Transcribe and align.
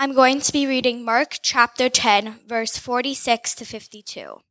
I'm 0.00 0.14
going 0.14 0.40
to 0.42 0.52
be 0.52 0.64
reading 0.64 1.04
Mark 1.04 1.38
chapter 1.42 1.88
10, 1.88 2.42
verse 2.46 2.78
46 2.78 3.56
to 3.56 3.64
52. 3.64 4.42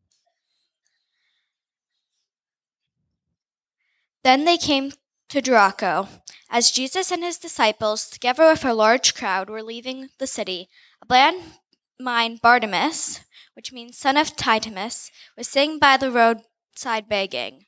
Then 4.25 4.43
they 4.43 4.57
came 4.57 4.91
to 5.29 5.41
Jericho. 5.41 6.09
As 6.49 6.69
Jesus 6.69 7.11
and 7.13 7.23
his 7.23 7.37
disciples, 7.37 8.09
together 8.09 8.49
with 8.49 8.65
a 8.65 8.73
large 8.73 9.15
crowd, 9.15 9.49
were 9.49 9.63
leaving 9.63 10.09
the 10.19 10.27
city, 10.27 10.67
a 11.01 11.05
blind 11.05 12.41
Bartimaeus, 12.41 13.21
which 13.53 13.71
means 13.71 13.97
son 13.97 14.17
of 14.17 14.35
Timaeus, 14.35 15.11
was 15.37 15.47
sitting 15.47 15.79
by 15.79 15.95
the 15.95 16.11
roadside 16.11 17.07
begging. 17.07 17.67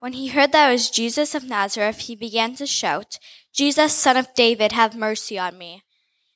When 0.00 0.14
he 0.14 0.26
heard 0.26 0.50
that 0.50 0.70
it 0.70 0.72
was 0.72 0.90
Jesus 0.90 1.36
of 1.36 1.44
Nazareth, 1.44 2.00
he 2.00 2.16
began 2.16 2.56
to 2.56 2.66
shout, 2.66 3.20
Jesus, 3.52 3.94
son 3.94 4.16
of 4.16 4.34
David, 4.34 4.72
have 4.72 4.96
mercy 4.96 5.38
on 5.38 5.56
me. 5.56 5.84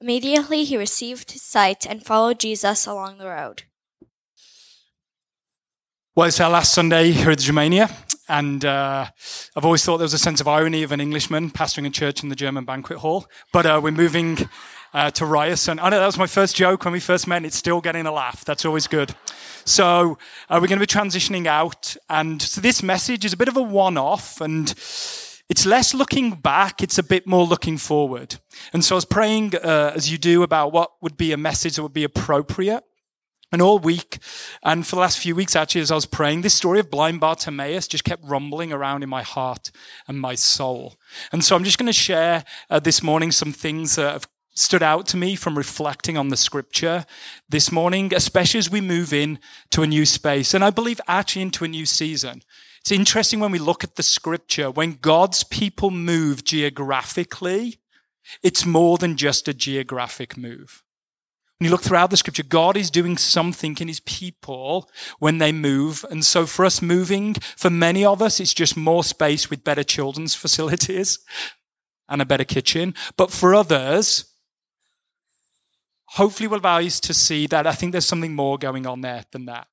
Immediately 0.00 0.62
he 0.62 0.76
received 0.76 1.32
his 1.32 1.42
sight 1.42 1.84
and 1.84 2.06
followed 2.06 2.38
Jesus 2.38 2.86
along 2.86 3.18
the 3.18 3.26
road. 3.26 3.64
Well, 6.14 6.28
it's 6.28 6.40
our 6.40 6.50
last 6.50 6.72
Sunday 6.72 7.10
here 7.10 7.30
at 7.30 7.38
Germania, 7.38 7.90
and 8.28 8.64
uh, 8.64 9.06
I've 9.56 9.64
always 9.64 9.84
thought 9.84 9.98
there 9.98 10.04
was 10.04 10.14
a 10.14 10.18
sense 10.18 10.40
of 10.40 10.46
irony 10.46 10.82
of 10.84 10.92
an 10.92 11.00
Englishman 11.00 11.50
pastoring 11.50 11.86
a 11.86 11.90
church 11.90 12.22
in 12.22 12.28
the 12.28 12.36
German 12.36 12.64
banquet 12.64 12.98
hall. 12.98 13.26
But 13.52 13.66
uh, 13.66 13.80
we're 13.82 13.90
moving 13.90 14.48
uh, 14.94 15.10
to 15.12 15.26
Ryerson. 15.26 15.80
I 15.80 15.90
know 15.90 15.98
that 15.98 16.06
was 16.06 16.18
my 16.18 16.26
first 16.26 16.54
joke 16.54 16.84
when 16.84 16.92
we 16.92 17.00
first 17.00 17.26
met, 17.26 17.38
and 17.38 17.46
it's 17.46 17.56
still 17.56 17.80
getting 17.80 18.06
a 18.06 18.12
laugh. 18.12 18.44
That's 18.44 18.64
always 18.64 18.86
good. 18.86 19.14
So 19.64 20.18
uh, 20.48 20.58
we're 20.60 20.68
going 20.68 20.80
to 20.80 20.86
be 20.86 20.86
transitioning 20.86 21.46
out, 21.46 21.96
and 22.08 22.40
so 22.40 22.60
this 22.60 22.82
message 22.82 23.24
is 23.24 23.32
a 23.32 23.36
bit 23.36 23.48
of 23.48 23.56
a 23.56 23.62
one-off, 23.62 24.40
and 24.40 24.74
it's 25.48 25.64
less 25.64 25.94
looking 25.94 26.32
back, 26.32 26.82
it's 26.82 26.98
a 26.98 27.02
bit 27.02 27.26
more 27.26 27.44
looking 27.44 27.78
forward. 27.78 28.36
And 28.72 28.84
so 28.84 28.94
I 28.94 28.98
was 28.98 29.04
praying, 29.04 29.54
uh, 29.56 29.92
as 29.94 30.12
you 30.12 30.18
do, 30.18 30.42
about 30.42 30.72
what 30.72 30.92
would 31.00 31.16
be 31.16 31.32
a 31.32 31.36
message 31.38 31.76
that 31.76 31.82
would 31.82 31.92
be 31.92 32.04
appropriate. 32.04 32.84
And 33.50 33.62
all 33.62 33.78
week, 33.78 34.18
and 34.62 34.86
for 34.86 34.96
the 34.96 35.00
last 35.00 35.18
few 35.18 35.34
weeks, 35.34 35.56
actually, 35.56 35.80
as 35.80 35.90
I 35.90 35.94
was 35.94 36.04
praying, 36.04 36.42
this 36.42 36.52
story 36.52 36.80
of 36.80 36.90
blind 36.90 37.20
Bartimaeus 37.20 37.88
just 37.88 38.04
kept 38.04 38.22
rumbling 38.26 38.74
around 38.74 39.02
in 39.02 39.08
my 39.08 39.22
heart 39.22 39.70
and 40.06 40.20
my 40.20 40.34
soul. 40.34 40.96
And 41.32 41.42
so 41.42 41.56
I'm 41.56 41.64
just 41.64 41.78
going 41.78 41.86
to 41.86 41.94
share 41.94 42.44
uh, 42.68 42.78
this 42.78 43.02
morning 43.02 43.32
some 43.32 43.54
things 43.54 43.96
that 43.96 44.12
have 44.12 44.28
stood 44.54 44.82
out 44.82 45.06
to 45.06 45.16
me 45.16 45.34
from 45.34 45.56
reflecting 45.56 46.18
on 46.18 46.28
the 46.28 46.36
scripture 46.36 47.06
this 47.48 47.72
morning, 47.72 48.12
especially 48.12 48.58
as 48.58 48.70
we 48.70 48.82
move 48.82 49.14
in 49.14 49.38
to 49.70 49.82
a 49.82 49.86
new 49.86 50.04
space. 50.04 50.52
And 50.52 50.62
I 50.62 50.68
believe 50.68 51.00
actually 51.08 51.42
into 51.42 51.64
a 51.64 51.68
new 51.68 51.86
season. 51.86 52.42
It's 52.88 52.98
interesting 52.98 53.38
when 53.38 53.52
we 53.52 53.58
look 53.58 53.84
at 53.84 53.96
the 53.96 54.02
scripture, 54.02 54.70
when 54.70 54.94
God's 54.94 55.44
people 55.44 55.90
move 55.90 56.42
geographically, 56.42 57.80
it's 58.42 58.64
more 58.64 58.96
than 58.96 59.18
just 59.18 59.46
a 59.46 59.52
geographic 59.52 60.38
move. 60.38 60.82
When 61.58 61.66
you 61.66 61.70
look 61.70 61.82
throughout 61.82 62.08
the 62.08 62.16
scripture, 62.16 62.44
God 62.44 62.78
is 62.78 62.90
doing 62.90 63.18
something 63.18 63.76
in 63.78 63.88
his 63.88 64.00
people 64.00 64.88
when 65.18 65.36
they 65.36 65.52
move. 65.52 66.02
And 66.10 66.24
so 66.24 66.46
for 66.46 66.64
us 66.64 66.80
moving, 66.80 67.34
for 67.34 67.68
many 67.68 68.06
of 68.06 68.22
us, 68.22 68.40
it's 68.40 68.54
just 68.54 68.74
more 68.74 69.04
space 69.04 69.50
with 69.50 69.64
better 69.64 69.84
children's 69.84 70.34
facilities 70.44 71.18
and 72.08 72.22
a 72.22 72.24
better 72.24 72.44
kitchen. 72.44 72.94
But 73.18 73.30
for 73.30 73.54
others, 73.54 74.32
hopefully 76.06 76.46
we'll 76.46 76.60
allow 76.60 76.78
you 76.78 76.88
to 76.88 77.12
see 77.12 77.46
that 77.48 77.66
I 77.66 77.72
think 77.72 77.92
there's 77.92 78.06
something 78.06 78.34
more 78.34 78.56
going 78.56 78.86
on 78.86 79.02
there 79.02 79.24
than 79.30 79.44
that. 79.44 79.68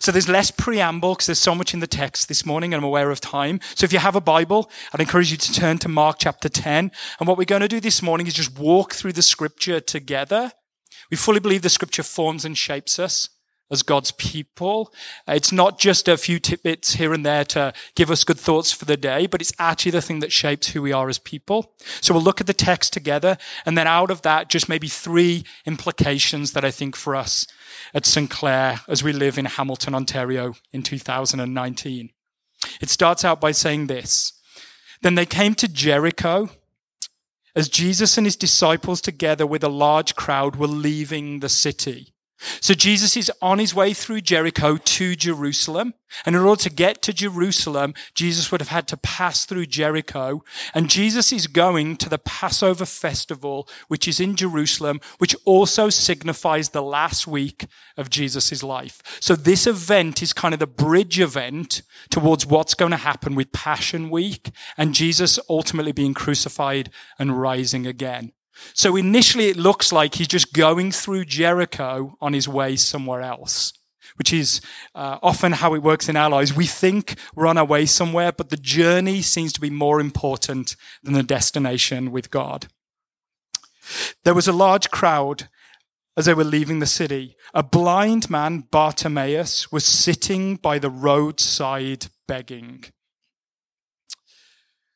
So 0.00 0.12
there's 0.12 0.28
less 0.28 0.50
preamble 0.50 1.14
because 1.14 1.26
there's 1.26 1.38
so 1.38 1.54
much 1.54 1.74
in 1.74 1.80
the 1.80 1.86
text 1.86 2.28
this 2.28 2.46
morning 2.46 2.72
and 2.72 2.80
I'm 2.80 2.84
aware 2.84 3.10
of 3.10 3.20
time. 3.20 3.60
So 3.74 3.84
if 3.84 3.92
you 3.92 3.98
have 3.98 4.16
a 4.16 4.20
Bible, 4.20 4.70
I'd 4.92 5.00
encourage 5.00 5.30
you 5.30 5.36
to 5.36 5.52
turn 5.52 5.78
to 5.78 5.88
Mark 5.88 6.16
chapter 6.18 6.48
10. 6.48 6.90
And 7.18 7.28
what 7.28 7.38
we're 7.38 7.44
going 7.44 7.62
to 7.62 7.68
do 7.68 7.80
this 7.80 8.02
morning 8.02 8.26
is 8.26 8.34
just 8.34 8.58
walk 8.58 8.94
through 8.94 9.12
the 9.12 9.22
scripture 9.22 9.80
together. 9.80 10.52
We 11.10 11.16
fully 11.16 11.40
believe 11.40 11.62
the 11.62 11.68
scripture 11.68 12.02
forms 12.02 12.44
and 12.44 12.56
shapes 12.56 12.98
us 12.98 13.28
as 13.74 13.82
God's 13.82 14.12
people. 14.12 14.94
Uh, 15.28 15.32
it's 15.32 15.52
not 15.52 15.78
just 15.78 16.08
a 16.08 16.16
few 16.16 16.38
tidbits 16.38 16.94
here 16.94 17.12
and 17.12 17.26
there 17.26 17.44
to 17.44 17.74
give 17.94 18.10
us 18.10 18.24
good 18.24 18.38
thoughts 18.38 18.72
for 18.72 18.86
the 18.86 18.96
day, 18.96 19.26
but 19.26 19.42
it's 19.42 19.52
actually 19.58 19.90
the 19.90 20.00
thing 20.00 20.20
that 20.20 20.32
shapes 20.32 20.68
who 20.68 20.80
we 20.80 20.92
are 20.92 21.10
as 21.10 21.18
people. 21.18 21.74
So 22.00 22.14
we'll 22.14 22.22
look 22.22 22.40
at 22.40 22.46
the 22.46 22.54
text 22.54 22.94
together 22.94 23.36
and 23.66 23.76
then 23.76 23.86
out 23.86 24.10
of 24.10 24.22
that, 24.22 24.48
just 24.48 24.68
maybe 24.68 24.88
three 24.88 25.44
implications 25.66 26.52
that 26.52 26.64
I 26.64 26.70
think 26.70 26.96
for 26.96 27.14
us 27.14 27.46
at 27.92 28.06
St. 28.06 28.30
Clair 28.30 28.80
as 28.88 29.02
we 29.02 29.12
live 29.12 29.36
in 29.36 29.44
Hamilton, 29.44 29.94
Ontario 29.94 30.54
in 30.72 30.82
2019. 30.82 32.10
It 32.80 32.88
starts 32.88 33.24
out 33.24 33.40
by 33.40 33.50
saying 33.50 33.88
this. 33.88 34.32
Then 35.02 35.16
they 35.16 35.26
came 35.26 35.54
to 35.56 35.68
Jericho 35.68 36.48
as 37.54 37.68
Jesus 37.68 38.16
and 38.16 38.26
his 38.26 38.36
disciples 38.36 39.00
together 39.00 39.46
with 39.46 39.62
a 39.62 39.68
large 39.68 40.14
crowd 40.14 40.56
were 40.56 40.66
leaving 40.66 41.40
the 41.40 41.48
city. 41.48 42.13
So 42.60 42.74
Jesus 42.74 43.16
is 43.16 43.30
on 43.40 43.58
his 43.58 43.74
way 43.74 43.94
through 43.94 44.20
Jericho 44.20 44.76
to 44.76 45.16
Jerusalem. 45.16 45.94
And 46.24 46.36
in 46.36 46.42
order 46.42 46.62
to 46.62 46.70
get 46.70 47.02
to 47.02 47.12
Jerusalem, 47.12 47.94
Jesus 48.14 48.52
would 48.52 48.60
have 48.60 48.68
had 48.68 48.86
to 48.88 48.96
pass 48.96 49.44
through 49.44 49.66
Jericho. 49.66 50.44
And 50.72 50.88
Jesus 50.88 51.32
is 51.32 51.46
going 51.46 51.96
to 51.96 52.08
the 52.08 52.18
Passover 52.18 52.86
festival, 52.86 53.68
which 53.88 54.06
is 54.06 54.20
in 54.20 54.36
Jerusalem, 54.36 55.00
which 55.18 55.34
also 55.44 55.90
signifies 55.90 56.68
the 56.68 56.82
last 56.82 57.26
week 57.26 57.66
of 57.96 58.10
Jesus' 58.10 58.62
life. 58.62 59.02
So 59.20 59.34
this 59.34 59.66
event 59.66 60.22
is 60.22 60.32
kind 60.32 60.54
of 60.54 60.60
the 60.60 60.66
bridge 60.66 61.18
event 61.18 61.82
towards 62.10 62.46
what's 62.46 62.74
going 62.74 62.92
to 62.92 62.96
happen 62.96 63.34
with 63.34 63.52
Passion 63.52 64.10
Week 64.10 64.50
and 64.76 64.94
Jesus 64.94 65.38
ultimately 65.48 65.92
being 65.92 66.14
crucified 66.14 66.90
and 67.18 67.40
rising 67.40 67.86
again. 67.86 68.32
So 68.72 68.96
initially 68.96 69.48
it 69.48 69.56
looks 69.56 69.92
like 69.92 70.14
he's 70.14 70.28
just 70.28 70.52
going 70.52 70.92
through 70.92 71.24
Jericho 71.26 72.16
on 72.20 72.32
his 72.32 72.48
way 72.48 72.76
somewhere 72.76 73.20
else, 73.20 73.72
which 74.16 74.32
is 74.32 74.60
uh, 74.94 75.18
often 75.22 75.52
how 75.52 75.74
it 75.74 75.82
works 75.82 76.08
in 76.08 76.16
our 76.16 76.30
lives. 76.30 76.54
We 76.54 76.66
think 76.66 77.16
we're 77.34 77.46
on 77.46 77.58
our 77.58 77.64
way 77.64 77.86
somewhere, 77.86 78.32
but 78.32 78.50
the 78.50 78.56
journey 78.56 79.22
seems 79.22 79.52
to 79.54 79.60
be 79.60 79.70
more 79.70 80.00
important 80.00 80.76
than 81.02 81.14
the 81.14 81.22
destination 81.22 82.10
with 82.10 82.30
God. 82.30 82.68
There 84.24 84.34
was 84.34 84.48
a 84.48 84.52
large 84.52 84.90
crowd 84.90 85.48
as 86.16 86.26
they 86.26 86.34
were 86.34 86.44
leaving 86.44 86.78
the 86.78 86.86
city. 86.86 87.36
A 87.52 87.62
blind 87.62 88.30
man, 88.30 88.64
Bartimaeus, 88.70 89.72
was 89.72 89.84
sitting 89.84 90.56
by 90.56 90.78
the 90.78 90.90
roadside 90.90 92.06
begging. 92.26 92.84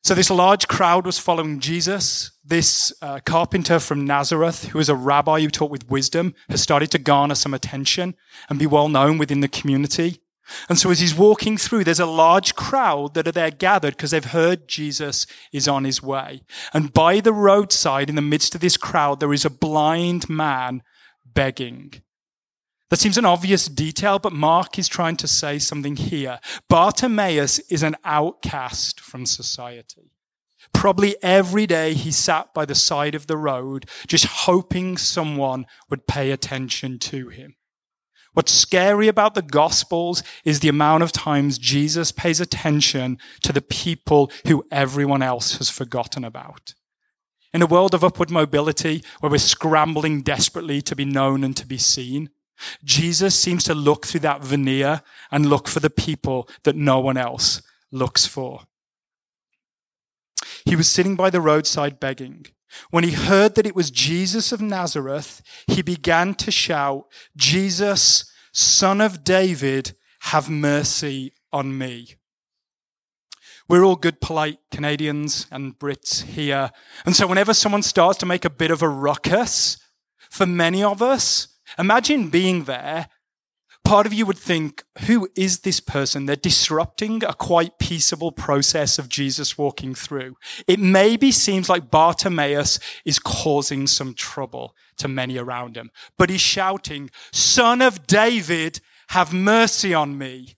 So 0.01 0.15
this 0.15 0.29
large 0.29 0.67
crowd 0.67 1.05
was 1.05 1.19
following 1.19 1.59
Jesus. 1.59 2.31
This 2.43 2.93
uh, 3.01 3.19
carpenter 3.25 3.79
from 3.79 4.05
Nazareth, 4.05 4.69
who 4.69 4.77
was 4.77 4.89
a 4.89 4.95
rabbi 4.95 5.41
who 5.41 5.49
taught 5.49 5.71
with 5.71 5.89
wisdom, 5.89 6.33
has 6.49 6.61
started 6.61 6.89
to 6.91 6.99
garner 6.99 7.35
some 7.35 7.53
attention 7.53 8.15
and 8.49 8.57
be 8.57 8.65
well 8.65 8.87
known 8.87 9.17
within 9.17 9.41
the 9.41 9.49
community. 9.49 10.21
And 10.67 10.79
so 10.79 10.89
as 10.89 10.99
he's 10.99 11.13
walking 11.13 11.57
through, 11.57 11.83
there's 11.83 11.99
a 11.99 12.05
large 12.05 12.55
crowd 12.55 13.13
that 13.13 13.27
are 13.27 13.31
there 13.31 13.51
gathered 13.51 13.97
because 13.97 14.11
they've 14.11 14.23
heard 14.23 14.67
Jesus 14.67 15.27
is 15.51 15.67
on 15.67 15.83
his 15.83 16.01
way. 16.01 16.41
And 16.73 16.93
by 16.93 17.19
the 17.19 17.33
roadside, 17.33 18.09
in 18.09 18.15
the 18.15 18.21
midst 18.21 18.55
of 18.55 18.61
this 18.61 18.77
crowd, 18.77 19.19
there 19.19 19.33
is 19.33 19.45
a 19.45 19.49
blind 19.49 20.29
man 20.29 20.81
begging. 21.25 22.01
That 22.89 22.99
seems 22.99 23.17
an 23.17 23.25
obvious 23.25 23.67
detail, 23.67 24.17
but 24.17 24.33
Mark 24.33 24.79
is 24.79 24.87
trying 24.87 25.15
to 25.17 25.27
say 25.27 25.59
something 25.59 25.95
here. 25.95 26.39
Bartimaeus 26.69 27.59
is 27.69 27.83
an 27.83 27.95
outcast 28.03 28.99
from 28.99 29.25
society. 29.27 30.11
Probably 30.73 31.15
every 31.21 31.67
day 31.67 31.93
he 31.93 32.11
sat 32.11 32.53
by 32.53 32.65
the 32.65 32.75
side 32.75 33.15
of 33.15 33.27
the 33.27 33.37
road, 33.37 33.85
just 34.07 34.25
hoping 34.25 34.97
someone 34.97 35.65
would 35.89 36.07
pay 36.07 36.31
attention 36.31 36.99
to 36.99 37.29
him. 37.29 37.55
What's 38.33 38.51
scary 38.51 39.07
about 39.07 39.33
the 39.33 39.41
Gospels 39.41 40.23
is 40.43 40.59
the 40.59 40.69
amount 40.69 41.03
of 41.03 41.11
times 41.11 41.57
Jesus 41.57 42.11
pays 42.11 42.39
attention 42.39 43.17
to 43.43 43.51
the 43.51 43.61
people 43.61 44.31
who 44.47 44.65
everyone 44.71 45.21
else 45.21 45.57
has 45.57 45.69
forgotten 45.69 46.23
about. 46.23 46.73
In 47.53 47.61
a 47.61 47.67
world 47.67 47.93
of 47.93 48.03
upward 48.03 48.29
mobility, 48.29 49.03
where 49.19 49.31
we're 49.31 49.39
scrambling 49.39 50.21
desperately 50.21 50.81
to 50.83 50.95
be 50.95 51.05
known 51.05 51.43
and 51.43 51.57
to 51.57 51.65
be 51.65 51.79
seen, 51.79 52.29
Jesus 52.83 53.39
seems 53.39 53.63
to 53.65 53.75
look 53.75 54.05
through 54.05 54.21
that 54.21 54.43
veneer 54.43 55.01
and 55.31 55.45
look 55.45 55.67
for 55.67 55.79
the 55.79 55.89
people 55.89 56.47
that 56.63 56.75
no 56.75 56.99
one 56.99 57.17
else 57.17 57.61
looks 57.91 58.25
for. 58.25 58.61
He 60.65 60.75
was 60.75 60.89
sitting 60.89 61.15
by 61.15 61.29
the 61.29 61.41
roadside 61.41 61.99
begging. 61.99 62.47
When 62.91 63.03
he 63.03 63.11
heard 63.11 63.55
that 63.55 63.65
it 63.65 63.75
was 63.75 63.91
Jesus 63.91 64.51
of 64.51 64.61
Nazareth, 64.61 65.41
he 65.67 65.81
began 65.81 66.35
to 66.35 66.51
shout, 66.51 67.05
Jesus, 67.35 68.31
son 68.51 69.01
of 69.01 69.23
David, 69.23 69.93
have 70.21 70.49
mercy 70.49 71.33
on 71.51 71.77
me. 71.77 72.15
We're 73.67 73.85
all 73.85 73.95
good, 73.95 74.19
polite 74.19 74.59
Canadians 74.71 75.45
and 75.51 75.77
Brits 75.77 76.23
here. 76.23 76.71
And 77.05 77.15
so 77.15 77.27
whenever 77.27 77.53
someone 77.53 77.83
starts 77.83 78.17
to 78.19 78.25
make 78.25 78.43
a 78.43 78.49
bit 78.49 78.71
of 78.71 78.81
a 78.81 78.89
ruckus, 78.89 79.77
for 80.29 80.45
many 80.45 80.83
of 80.83 81.01
us, 81.01 81.47
imagine 81.77 82.29
being 82.29 82.63
there 82.63 83.09
part 83.89 84.05
of 84.05 84.13
you 84.13 84.23
would 84.23 84.37
think, 84.37 84.83
who 85.07 85.27
is 85.35 85.61
this 85.61 85.79
person? 85.79 86.27
They're 86.27 86.35
disrupting 86.35 87.23
a 87.23 87.33
quite 87.33 87.79
peaceable 87.79 88.31
process 88.31 88.99
of 88.99 89.09
Jesus 89.09 89.57
walking 89.57 89.95
through. 89.95 90.35
It 90.67 90.79
maybe 90.79 91.31
seems 91.31 91.69
like 91.69 91.89
Bartimaeus 91.89 92.79
is 93.03 93.17
causing 93.17 93.87
some 93.87 94.13
trouble 94.13 94.75
to 94.97 95.07
many 95.07 95.39
around 95.39 95.75
him, 95.75 95.89
but 96.19 96.29
he's 96.29 96.39
shouting, 96.39 97.09
Son 97.31 97.81
of 97.81 98.05
David, 98.05 98.79
have 99.07 99.33
mercy 99.33 99.91
on 99.91 100.19
me. 100.19 100.55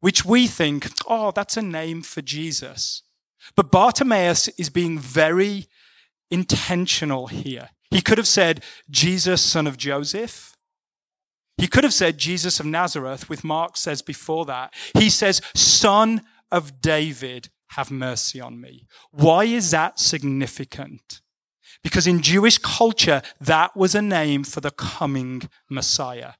Which 0.00 0.24
we 0.24 0.48
think, 0.48 0.88
oh, 1.06 1.30
that's 1.30 1.56
a 1.56 1.62
name 1.62 2.02
for 2.02 2.20
Jesus. 2.20 3.04
But 3.54 3.70
Bartimaeus 3.70 4.48
is 4.58 4.70
being 4.70 4.98
very 4.98 5.68
intentional 6.32 7.28
here. 7.28 7.70
He 7.90 8.00
could 8.00 8.18
have 8.18 8.26
said, 8.26 8.62
Jesus, 8.90 9.40
son 9.40 9.66
of 9.66 9.76
Joseph 9.76 10.54
he 11.56 11.68
could 11.68 11.84
have 11.84 11.94
said 11.94 12.18
Jesus 12.18 12.58
of 12.58 12.66
Nazareth, 12.66 13.28
with 13.28 13.44
Mark 13.44 13.76
says 13.76 14.02
before 14.02 14.44
that. 14.46 14.74
He 14.98 15.08
says, 15.08 15.40
Son 15.54 16.22
of 16.50 16.80
David, 16.80 17.48
have 17.70 17.90
mercy 17.90 18.40
on 18.40 18.60
me. 18.60 18.86
Why 19.10 19.44
is 19.44 19.70
that 19.70 19.98
significant? 19.98 21.20
Because 21.82 22.06
in 22.06 22.22
Jewish 22.22 22.58
culture, 22.58 23.22
that 23.40 23.76
was 23.76 23.94
a 23.94 24.02
name 24.02 24.44
for 24.44 24.60
the 24.60 24.70
coming 24.70 25.42
Messiah. 25.70 26.32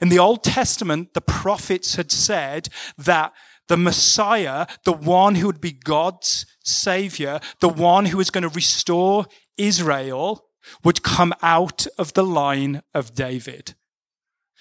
In 0.00 0.08
the 0.08 0.18
Old 0.18 0.44
Testament, 0.44 1.14
the 1.14 1.20
prophets 1.20 1.96
had 1.96 2.12
said 2.12 2.68
that 2.98 3.32
the 3.68 3.76
Messiah, 3.76 4.66
the 4.84 4.92
one 4.92 5.36
who 5.36 5.46
would 5.46 5.60
be 5.60 5.72
God's 5.72 6.44
savior, 6.62 7.40
the 7.60 7.68
one 7.68 8.06
who 8.06 8.18
was 8.18 8.30
going 8.30 8.42
to 8.42 8.48
restore 8.48 9.26
Israel, 9.56 10.49
would 10.84 11.02
come 11.02 11.32
out 11.42 11.86
of 11.98 12.12
the 12.14 12.24
line 12.24 12.82
of 12.94 13.14
David. 13.14 13.74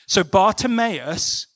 So 0.08 0.24
Bartimaeus 0.24 1.48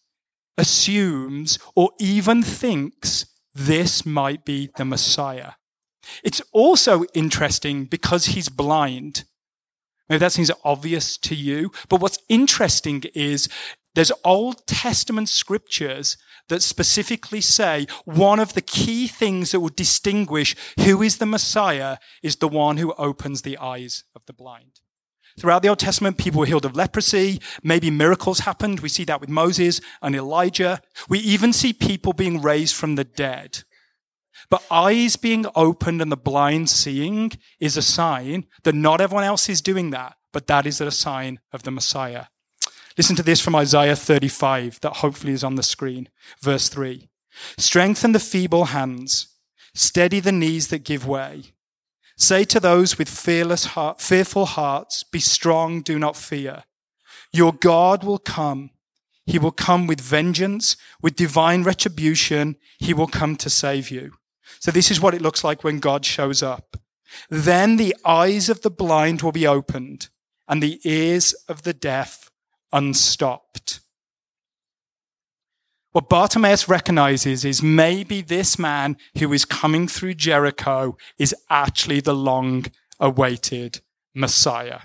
assumes 0.57 1.59
or 1.75 1.91
even 1.99 2.43
thinks 2.43 3.25
this 3.53 4.05
might 4.05 4.45
be 4.45 4.69
the 4.77 4.85
Messiah. 4.85 5.53
It's 6.23 6.41
also 6.51 7.05
interesting 7.13 7.85
because 7.85 8.27
he's 8.27 8.49
blind. 8.49 9.23
Maybe 10.09 10.19
that 10.19 10.33
seems 10.33 10.51
obvious 10.63 11.17
to 11.17 11.35
you, 11.35 11.71
but 11.87 12.01
what's 12.01 12.19
interesting 12.29 13.03
is 13.13 13.47
there's 13.95 14.11
Old 14.23 14.65
Testament 14.65 15.29
scriptures 15.29 16.17
that 16.49 16.61
specifically 16.61 17.41
say 17.41 17.87
one 18.05 18.39
of 18.39 18.53
the 18.53 18.61
key 18.61 19.07
things 19.07 19.51
that 19.51 19.59
will 19.59 19.69
distinguish 19.69 20.55
who 20.79 21.01
is 21.01 21.17
the 21.17 21.25
Messiah 21.25 21.97
is 22.21 22.37
the 22.37 22.47
one 22.47 22.77
who 22.77 22.93
opens 22.93 23.41
the 23.41 23.57
eyes 23.57 24.03
of 24.15 24.25
the 24.25 24.33
blind. 24.33 24.79
Throughout 25.39 25.63
the 25.63 25.69
Old 25.69 25.79
Testament, 25.79 26.17
people 26.17 26.39
were 26.39 26.45
healed 26.45 26.65
of 26.65 26.75
leprosy. 26.75 27.41
Maybe 27.63 27.89
miracles 27.89 28.41
happened. 28.41 28.81
We 28.81 28.89
see 28.89 29.03
that 29.05 29.19
with 29.19 29.29
Moses 29.29 29.81
and 30.01 30.15
Elijah. 30.15 30.81
We 31.09 31.19
even 31.19 31.53
see 31.53 31.73
people 31.73 32.13
being 32.13 32.41
raised 32.41 32.75
from 32.75 32.95
the 32.95 33.03
dead. 33.03 33.63
But 34.49 34.65
eyes 34.69 35.15
being 35.15 35.45
opened 35.55 36.01
and 36.01 36.11
the 36.11 36.17
blind 36.17 36.69
seeing 36.69 37.31
is 37.59 37.77
a 37.77 37.81
sign 37.81 38.45
that 38.63 38.75
not 38.75 39.01
everyone 39.01 39.23
else 39.23 39.49
is 39.49 39.61
doing 39.61 39.89
that, 39.91 40.15
but 40.31 40.47
that 40.47 40.67
is 40.67 40.81
a 40.81 40.91
sign 40.91 41.39
of 41.51 41.63
the 41.63 41.71
Messiah. 41.71 42.25
Listen 42.97 43.15
to 43.15 43.23
this 43.23 43.41
from 43.41 43.55
Isaiah 43.55 43.95
35 43.95 44.79
that 44.81 44.97
hopefully 44.97 45.33
is 45.33 45.43
on 45.43 45.55
the 45.55 45.63
screen. 45.63 46.09
Verse 46.41 46.69
3. 46.69 47.09
Strengthen 47.57 48.11
the 48.11 48.19
feeble 48.19 48.65
hands, 48.65 49.27
steady 49.73 50.19
the 50.19 50.31
knees 50.31 50.67
that 50.67 50.83
give 50.83 51.07
way. 51.07 51.43
Say 52.15 52.43
to 52.45 52.59
those 52.59 52.97
with 52.97 53.09
fearless 53.09 53.65
heart, 53.65 53.99
fearful 53.99 54.45
hearts, 54.45 55.03
be 55.03 55.19
strong, 55.19 55.81
do 55.81 55.97
not 55.97 56.15
fear. 56.15 56.63
Your 57.31 57.53
God 57.53 58.03
will 58.03 58.19
come. 58.19 58.69
He 59.25 59.39
will 59.39 59.51
come 59.51 59.87
with 59.87 59.99
vengeance, 59.99 60.77
with 61.01 61.15
divine 61.15 61.63
retribution. 61.63 62.57
He 62.77 62.93
will 62.93 63.07
come 63.07 63.35
to 63.37 63.49
save 63.49 63.89
you. 63.89 64.13
So 64.59 64.69
this 64.69 64.91
is 64.91 65.01
what 65.01 65.15
it 65.15 65.21
looks 65.21 65.43
like 65.43 65.63
when 65.63 65.79
God 65.79 66.05
shows 66.05 66.43
up. 66.43 66.77
Then 67.29 67.77
the 67.77 67.95
eyes 68.05 68.49
of 68.49 68.61
the 68.61 68.71
blind 68.71 69.21
will 69.21 69.31
be 69.31 69.47
opened 69.47 70.09
and 70.47 70.61
the 70.61 70.79
ears 70.83 71.33
of 71.47 71.63
the 71.63 71.73
deaf 71.73 72.29
unstopped. 72.73 73.79
What 75.91 76.09
Bartimaeus 76.09 76.67
recognizes 76.67 77.45
is 77.45 77.61
maybe 77.61 78.21
this 78.21 78.57
man 78.57 78.97
who 79.19 79.31
is 79.31 79.45
coming 79.45 79.87
through 79.87 80.15
Jericho 80.15 80.97
is 81.19 81.35
actually 81.51 81.99
the 81.99 82.15
long 82.15 82.65
awaited 82.99 83.81
Messiah. 84.15 84.79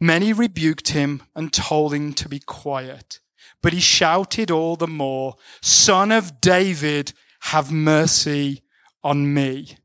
Many 0.00 0.32
rebuked 0.32 0.90
him 0.90 1.24
and 1.34 1.52
told 1.52 1.92
him 1.92 2.12
to 2.14 2.28
be 2.28 2.38
quiet. 2.38 3.18
But 3.62 3.72
he 3.72 3.80
shouted 3.80 4.50
all 4.50 4.76
the 4.76 4.86
more, 4.86 5.34
Son 5.60 6.12
of 6.12 6.40
David, 6.40 7.12
have 7.40 7.72
mercy 7.72 8.62
on 9.02 9.32
me. 9.34 9.76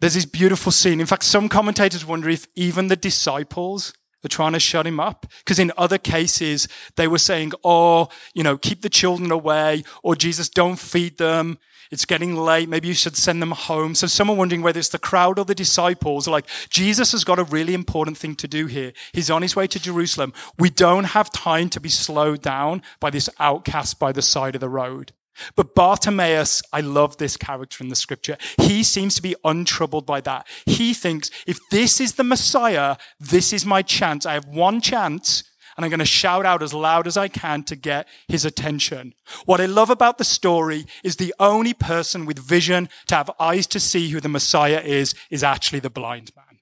There's 0.00 0.14
this 0.14 0.24
beautiful 0.24 0.72
scene. 0.72 1.00
In 1.00 1.06
fact, 1.06 1.24
some 1.24 1.48
commentators 1.48 2.06
wonder 2.06 2.28
if 2.30 2.46
even 2.54 2.88
the 2.88 2.96
disciples 2.96 3.92
are 4.24 4.28
trying 4.28 4.52
to 4.52 4.60
shut 4.60 4.86
him 4.86 5.00
up. 5.00 5.26
Because 5.38 5.58
in 5.58 5.72
other 5.76 5.98
cases, 5.98 6.68
they 6.96 7.08
were 7.08 7.18
saying, 7.18 7.52
oh, 7.64 8.08
you 8.34 8.42
know, 8.42 8.56
keep 8.56 8.82
the 8.82 8.88
children 8.88 9.30
away, 9.30 9.82
or 10.02 10.14
Jesus, 10.14 10.48
don't 10.48 10.78
feed 10.78 11.18
them. 11.18 11.58
It's 11.90 12.04
getting 12.04 12.36
late. 12.36 12.68
Maybe 12.68 12.88
you 12.88 12.94
should 12.94 13.16
send 13.16 13.42
them 13.42 13.50
home. 13.50 13.94
So 13.94 14.06
someone 14.06 14.36
wondering 14.36 14.62
whether 14.62 14.78
it's 14.78 14.90
the 14.90 14.98
crowd 14.98 15.38
or 15.38 15.44
the 15.44 15.54
disciples 15.54 16.28
are 16.28 16.30
like, 16.30 16.46
Jesus 16.68 17.12
has 17.12 17.24
got 17.24 17.38
a 17.38 17.44
really 17.44 17.74
important 17.74 18.16
thing 18.16 18.36
to 18.36 18.48
do 18.48 18.66
here. 18.66 18.92
He's 19.12 19.30
on 19.30 19.42
his 19.42 19.56
way 19.56 19.66
to 19.66 19.80
Jerusalem. 19.80 20.32
We 20.58 20.70
don't 20.70 21.04
have 21.04 21.32
time 21.32 21.68
to 21.70 21.80
be 21.80 21.88
slowed 21.88 22.42
down 22.42 22.82
by 23.00 23.10
this 23.10 23.28
outcast 23.40 23.98
by 23.98 24.12
the 24.12 24.22
side 24.22 24.54
of 24.54 24.60
the 24.60 24.68
road. 24.68 25.12
But 25.56 25.74
Bartimaeus, 25.74 26.62
I 26.72 26.80
love 26.80 27.16
this 27.16 27.36
character 27.36 27.82
in 27.82 27.88
the 27.88 27.96
scripture. 27.96 28.36
He 28.60 28.82
seems 28.82 29.14
to 29.16 29.22
be 29.22 29.36
untroubled 29.44 30.06
by 30.06 30.20
that. 30.22 30.46
He 30.66 30.92
thinks, 30.94 31.30
if 31.46 31.58
this 31.70 32.00
is 32.00 32.14
the 32.14 32.24
Messiah, 32.24 32.96
this 33.18 33.52
is 33.52 33.64
my 33.64 33.82
chance. 33.82 34.26
I 34.26 34.34
have 34.34 34.46
one 34.46 34.80
chance 34.80 35.44
and 35.80 35.86
I'm 35.86 35.90
going 35.90 36.00
to 36.00 36.04
shout 36.04 36.44
out 36.44 36.62
as 36.62 36.74
loud 36.74 37.06
as 37.06 37.16
I 37.16 37.28
can 37.28 37.62
to 37.62 37.74
get 37.74 38.06
his 38.28 38.44
attention. 38.44 39.14
What 39.46 39.62
I 39.62 39.64
love 39.64 39.88
about 39.88 40.18
the 40.18 40.24
story 40.24 40.84
is 41.02 41.16
the 41.16 41.34
only 41.40 41.72
person 41.72 42.26
with 42.26 42.38
vision 42.38 42.90
to 43.06 43.14
have 43.14 43.30
eyes 43.40 43.66
to 43.68 43.80
see 43.80 44.10
who 44.10 44.20
the 44.20 44.28
Messiah 44.28 44.82
is, 44.84 45.14
is 45.30 45.42
actually 45.42 45.78
the 45.78 45.88
blind 45.88 46.32
man. 46.36 46.58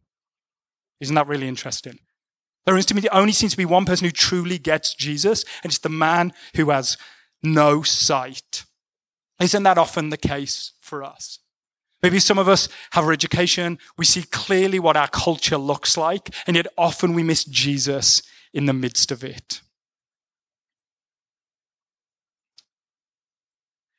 Isn't 1.00 1.16
that 1.16 1.26
really 1.26 1.48
interesting? 1.48 1.98
There 2.64 2.76
is 2.76 2.86
to 2.86 2.94
me, 2.94 3.08
only 3.10 3.32
seems 3.32 3.50
to 3.50 3.58
be 3.58 3.64
one 3.64 3.86
person 3.86 4.04
who 4.04 4.12
truly 4.12 4.56
gets 4.56 4.94
Jesus, 4.94 5.44
and 5.64 5.70
it's 5.72 5.80
the 5.80 5.88
man 5.88 6.32
who 6.54 6.70
has 6.70 6.96
no 7.42 7.82
sight. 7.82 8.66
Isn't 9.40 9.64
that 9.64 9.78
often 9.78 10.10
the 10.10 10.16
case 10.16 10.74
for 10.78 11.02
us? 11.02 11.40
Maybe 12.04 12.20
some 12.20 12.38
of 12.38 12.48
us 12.48 12.68
have 12.92 13.02
our 13.02 13.12
education. 13.12 13.80
We 13.96 14.04
see 14.04 14.22
clearly 14.22 14.78
what 14.78 14.96
our 14.96 15.08
culture 15.08 15.58
looks 15.58 15.96
like, 15.96 16.32
and 16.46 16.54
yet 16.54 16.68
often 16.78 17.14
we 17.14 17.24
miss 17.24 17.42
Jesus 17.44 18.22
in 18.52 18.66
the 18.66 18.72
midst 18.72 19.12
of 19.12 19.22
it. 19.22 19.60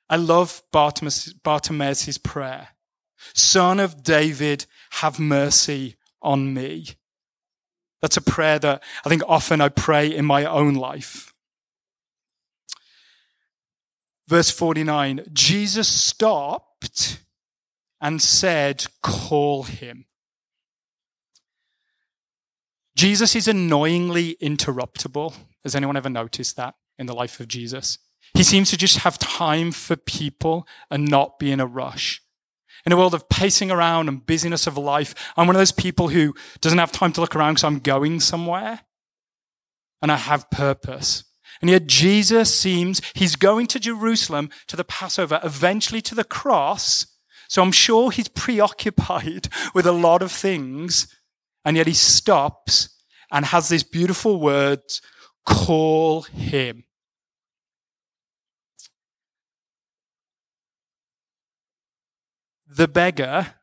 I 0.09 0.15
love 0.15 0.63
Bartimaeus', 0.71 2.17
prayer. 2.17 2.69
Son 3.33 3.79
of 3.79 4.03
David, 4.03 4.65
have 4.91 5.19
mercy 5.19 5.97
on 6.21 6.53
me. 6.53 6.87
That's 8.01 8.17
a 8.17 8.21
prayer 8.21 8.59
that 8.59 8.81
I 9.05 9.09
think 9.09 9.23
often 9.27 9.61
I 9.61 9.69
pray 9.69 10.07
in 10.13 10.25
my 10.25 10.45
own 10.45 10.73
life. 10.73 11.33
Verse 14.27 14.51
49 14.51 15.25
Jesus 15.33 15.87
stopped 15.87 17.19
and 17.99 18.21
said, 18.21 18.85
Call 19.01 19.63
him. 19.63 20.05
Jesus 22.99 23.33
is 23.33 23.47
annoyingly 23.47 24.35
interruptible. 24.41 25.33
Has 25.63 25.73
anyone 25.73 25.95
ever 25.95 26.09
noticed 26.09 26.57
that 26.57 26.75
in 26.97 27.05
the 27.05 27.15
life 27.15 27.39
of 27.39 27.47
Jesus? 27.47 27.97
He 28.33 28.43
seems 28.43 28.69
to 28.71 28.77
just 28.77 28.97
have 28.97 29.17
time 29.17 29.71
for 29.71 29.95
people 29.95 30.67
and 30.91 31.07
not 31.07 31.39
be 31.39 31.49
in 31.49 31.61
a 31.61 31.65
rush. 31.65 32.21
In 32.85 32.91
a 32.91 32.97
world 32.97 33.13
of 33.13 33.29
pacing 33.29 33.71
around 33.71 34.09
and 34.09 34.25
busyness 34.25 34.67
of 34.67 34.77
life, 34.77 35.15
I'm 35.37 35.47
one 35.47 35.55
of 35.55 35.61
those 35.61 35.71
people 35.71 36.09
who 36.09 36.35
doesn't 36.59 36.77
have 36.77 36.91
time 36.91 37.13
to 37.13 37.21
look 37.21 37.37
around 37.37 37.53
because 37.53 37.63
I'm 37.63 37.79
going 37.79 38.19
somewhere 38.19 38.81
and 40.01 40.11
I 40.11 40.17
have 40.17 40.51
purpose. 40.51 41.23
And 41.61 41.69
yet 41.69 41.87
Jesus 41.87 42.53
seems, 42.53 43.01
he's 43.15 43.37
going 43.37 43.67
to 43.67 43.79
Jerusalem 43.79 44.49
to 44.67 44.75
the 44.75 44.83
Passover, 44.83 45.39
eventually 45.41 46.01
to 46.01 46.15
the 46.15 46.25
cross. 46.25 47.07
So 47.47 47.61
I'm 47.61 47.71
sure 47.71 48.11
he's 48.11 48.27
preoccupied 48.27 49.47
with 49.73 49.85
a 49.85 49.93
lot 49.93 50.21
of 50.21 50.33
things. 50.33 51.07
And 51.65 51.77
yet 51.77 51.87
he 51.87 51.93
stops 51.93 52.89
and 53.31 53.45
has 53.45 53.69
this 53.69 53.83
beautiful 53.83 54.39
words, 54.39 55.01
call 55.45 56.23
him. 56.23 56.85
The 62.67 62.87
beggar, 62.87 63.55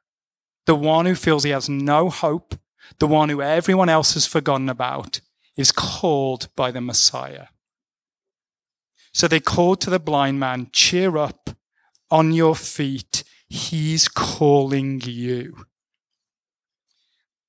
the 0.67 0.75
one 0.75 1.07
who 1.07 1.15
feels 1.15 1.45
he 1.45 1.51
has 1.51 1.69
no 1.69 2.11
hope, 2.11 2.59
the 2.99 3.07
one 3.07 3.29
who 3.29 3.41
everyone 3.41 3.89
else 3.89 4.15
has 4.15 4.27
forgotten 4.27 4.69
about, 4.69 5.21
is 5.57 5.73
called 5.73 6.49
by 6.57 6.71
the 6.71 6.81
Messiah. 6.81 7.47
So 9.13 9.27
they 9.27 9.41
called 9.41 9.81
to 9.83 9.91
the 9.91 9.99
blind 9.99 10.39
man, 10.39 10.69
Cheer 10.73 11.17
up 11.17 11.51
on 12.11 12.33
your 12.33 12.55
feet. 12.55 13.25
He's 13.49 14.09
calling 14.09 15.01
you. 15.03 15.67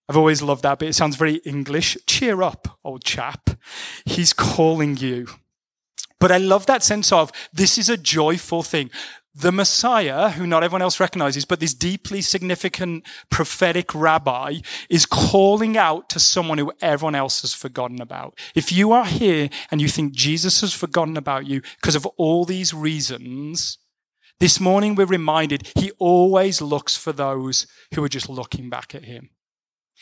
I've 0.09 0.17
always 0.17 0.41
loved 0.41 0.63
that 0.63 0.79
bit. 0.79 0.89
It 0.89 0.93
sounds 0.93 1.15
very 1.15 1.35
English. 1.37 1.97
Cheer 2.07 2.41
up, 2.41 2.79
old 2.83 3.03
chap. 3.03 3.49
He's 4.05 4.33
calling 4.33 4.97
you. 4.97 5.27
But 6.19 6.31
I 6.31 6.37
love 6.37 6.65
that 6.65 6.83
sense 6.83 7.11
of 7.11 7.31
this 7.53 7.77
is 7.77 7.89
a 7.89 7.97
joyful 7.97 8.63
thing 8.63 8.89
the 9.37 9.51
Messiah, 9.51 10.29
who 10.29 10.47
not 10.47 10.63
everyone 10.63 10.81
else 10.81 10.99
recognizes, 10.99 11.45
but 11.45 11.59
this 11.59 11.75
deeply 11.75 12.21
significant 12.21 13.05
prophetic 13.29 13.93
rabbi 13.93 14.55
is 14.89 15.05
calling 15.05 15.77
out 15.77 16.09
to 16.09 16.19
someone 16.19 16.57
who 16.57 16.73
everyone 16.81 17.13
else 17.13 17.41
has 17.41 17.53
forgotten 17.53 18.01
about. 18.01 18.37
If 18.55 18.71
you 18.71 18.91
are 18.93 19.05
here 19.05 19.49
and 19.69 19.79
you 19.79 19.89
think 19.89 20.13
Jesus 20.13 20.61
has 20.61 20.73
forgotten 20.73 21.17
about 21.17 21.45
you 21.45 21.61
because 21.79 21.93
of 21.93 22.07
all 22.17 22.45
these 22.45 22.73
reasons, 22.73 23.77
this 24.39 24.59
morning 24.59 24.95
we're 24.95 25.05
reminded 25.05 25.69
he 25.75 25.91
always 25.99 26.59
looks 26.59 26.97
for 26.97 27.11
those 27.13 27.67
who 27.93 28.03
are 28.03 28.09
just 28.09 28.29
looking 28.29 28.71
back 28.71 28.95
at 28.95 29.05
him. 29.05 29.29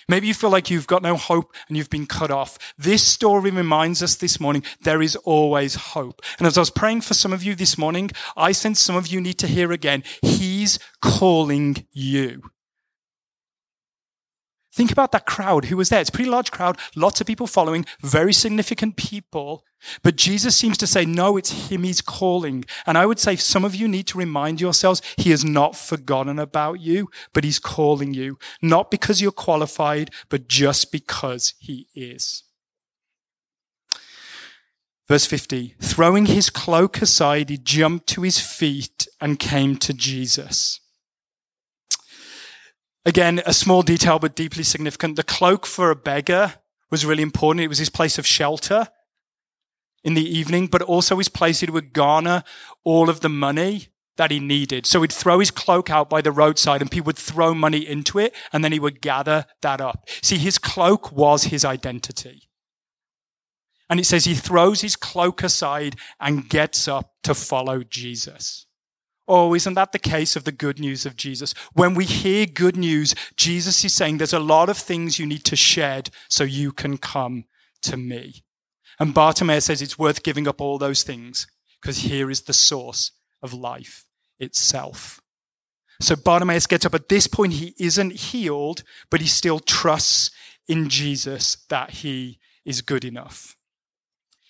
Maybe 0.07 0.27
you 0.27 0.33
feel 0.33 0.49
like 0.49 0.69
you've 0.69 0.87
got 0.87 1.01
no 1.01 1.15
hope 1.15 1.53
and 1.67 1.77
you've 1.77 1.89
been 1.89 2.05
cut 2.05 2.31
off. 2.31 2.57
This 2.77 3.03
story 3.03 3.51
reminds 3.51 4.03
us 4.03 4.15
this 4.15 4.39
morning 4.39 4.63
there 4.81 5.01
is 5.01 5.15
always 5.17 5.75
hope. 5.75 6.21
And 6.37 6.47
as 6.47 6.57
I 6.57 6.61
was 6.61 6.69
praying 6.69 7.01
for 7.01 7.13
some 7.13 7.33
of 7.33 7.43
you 7.43 7.55
this 7.55 7.77
morning, 7.77 8.11
I 8.37 8.51
sense 8.51 8.79
some 8.79 8.95
of 8.95 9.07
you 9.07 9.19
need 9.19 9.39
to 9.39 9.47
hear 9.47 9.71
again, 9.71 10.03
He's 10.21 10.79
calling 11.01 11.87
you. 11.91 12.41
Think 14.75 14.91
about 14.91 15.13
that 15.13 15.25
crowd 15.25 15.65
who 15.65 15.77
was 15.77 15.88
there. 15.88 16.01
It's 16.01 16.10
a 16.10 16.12
pretty 16.12 16.29
large 16.29 16.51
crowd, 16.51 16.77
lots 16.98 17.22
of 17.22 17.27
people 17.27 17.48
following, 17.48 17.86
very 18.01 18.34
significant 18.34 18.98
people. 18.98 19.63
But 20.03 20.17
Jesus 20.17 20.53
seems 20.53 20.77
to 20.79 20.86
say, 20.86 21.05
no, 21.05 21.38
it's 21.38 21.70
him 21.70 21.84
he's 21.84 22.01
calling. 22.01 22.65
And 22.86 22.98
I 22.98 23.05
would 23.05 23.17
say 23.17 23.38
some 23.38 23.63
of 23.63 23.74
you 23.74 23.88
need 23.88 24.05
to 24.08 24.17
remind 24.17 24.60
yourselves 24.60 25.01
he 25.15 25.32
has 25.32 25.46
not 25.46 25.77
forgotten 25.77 26.39
about 26.39 26.82
you, 26.82 27.10
but 27.32 27.46
he's 27.46 27.58
calling 27.58 28.13
you. 28.13 28.38
Not 28.62 28.91
because 28.91 29.22
you're 29.22 29.32
qualified, 29.32 30.12
but 30.27 30.50
just 30.50 30.91
because 30.91 31.53
he 31.58 31.88
is. 31.96 32.44
Verse 35.08 35.25
50 35.25 35.75
Throwing 35.79 36.25
his 36.25 36.50
cloak 36.50 37.01
aside, 37.01 37.50
he 37.50 37.58
jumped 37.58 38.08
to 38.08 38.24
his 38.24 38.41
feet 38.41 39.08
and 39.22 39.39
came 39.39 39.77
to 39.77 39.94
Jesus. 39.94 40.82
Again, 43.05 43.41
a 43.45 43.53
small 43.53 43.83
detail, 43.83 44.17
but 44.17 44.35
deeply 44.35 44.63
significant. 44.63 45.15
The 45.15 45.24
cloak 45.24 45.65
for 45.65 45.91
a 45.91 45.95
beggar 45.95 46.55
was 46.89 47.05
really 47.05 47.24
important. 47.24 47.63
It 47.63 47.67
was 47.67 47.77
his 47.77 47.89
place 47.89 48.17
of 48.17 48.25
shelter 48.25 48.88
in 50.03 50.15
the 50.15 50.27
evening, 50.27 50.67
but 50.67 50.81
also 50.81 51.17
his 51.17 51.29
place 51.29 51.59
he 51.59 51.69
would 51.69 51.93
garner 51.93 52.43
all 52.83 53.09
of 53.09 53.21
the 53.21 53.29
money 53.29 53.89
that 54.17 54.31
he 54.31 54.39
needed. 54.39 54.85
So 54.85 55.01
he'd 55.01 55.12
throw 55.12 55.39
his 55.39 55.51
cloak 55.51 55.89
out 55.89 56.09
by 56.09 56.21
the 56.21 56.31
roadside 56.31 56.81
and 56.81 56.89
people 56.89 57.07
would 57.07 57.17
throw 57.17 57.53
money 57.53 57.85
into 57.85 58.17
it 58.17 58.33
and 58.53 58.63
then 58.63 58.71
he 58.71 58.79
would 58.79 59.01
gather 59.01 59.45
that 59.62 59.81
up. 59.81 60.07
See, 60.21 60.38
his 60.38 60.57
cloak 60.57 61.12
was 61.12 61.45
his 61.45 61.65
identity. 61.65 62.43
And 63.89 64.00
it 64.00 64.05
says 64.05 64.25
he 64.25 64.33
throws 64.33 64.81
his 64.81 64.95
cloak 64.95 65.43
aside 65.43 65.97
and 66.19 66.50
gets 66.50 66.88
up 66.88 67.13
to 67.24 67.35
follow 67.35 67.83
Jesus. 67.83 68.65
Oh, 69.27 69.55
isn't 69.55 69.74
that 69.74 69.91
the 69.91 70.00
case 70.00 70.36
of 70.36 70.44
the 70.44 70.51
good 70.51 70.79
news 70.79 71.05
of 71.05 71.15
Jesus? 71.15 71.53
When 71.74 71.96
we 71.96 72.05
hear 72.05 72.46
good 72.46 72.77
news, 72.77 73.15
Jesus 73.36 73.84
is 73.84 73.94
saying 73.94 74.17
there's 74.17 74.34
a 74.34 74.39
lot 74.39 74.70
of 74.70 74.77
things 74.77 75.17
you 75.17 75.25
need 75.25 75.44
to 75.46 75.55
shed 75.55 76.12
so 76.29 76.44
you 76.44 76.72
can 76.72 76.98
come 76.98 77.46
to 77.82 77.98
me. 77.98 78.44
And 79.00 79.13
Bartimaeus 79.13 79.65
says 79.65 79.82
it's 79.82 80.00
worth 80.00 80.24
giving 80.24 80.48
up 80.48 80.62
all 80.62 80.77
those 80.77 81.03
things 81.03 81.48
because 81.82 82.00
here 82.00 82.29
is 82.29 82.41
the 82.41 82.53
source 82.53 83.12
of 83.41 83.53
life 83.53 84.05
itself. 84.39 85.22
So 86.01 86.15
Bartimaeus 86.15 86.67
gets 86.67 86.86
up. 86.86 86.94
At 86.94 87.10
this 87.10 87.27
point, 87.27 87.53
he 87.53 87.74
isn't 87.79 88.12
healed, 88.12 88.84
but 89.10 89.22
he 89.22 89.27
still 89.27 89.60
trusts 89.60 90.32
in 90.67 90.89
Jesus 90.89 91.58
that 91.70 91.91
he 91.91 92.39
is 92.65 92.82
good 92.82 93.05
enough. 93.05 93.55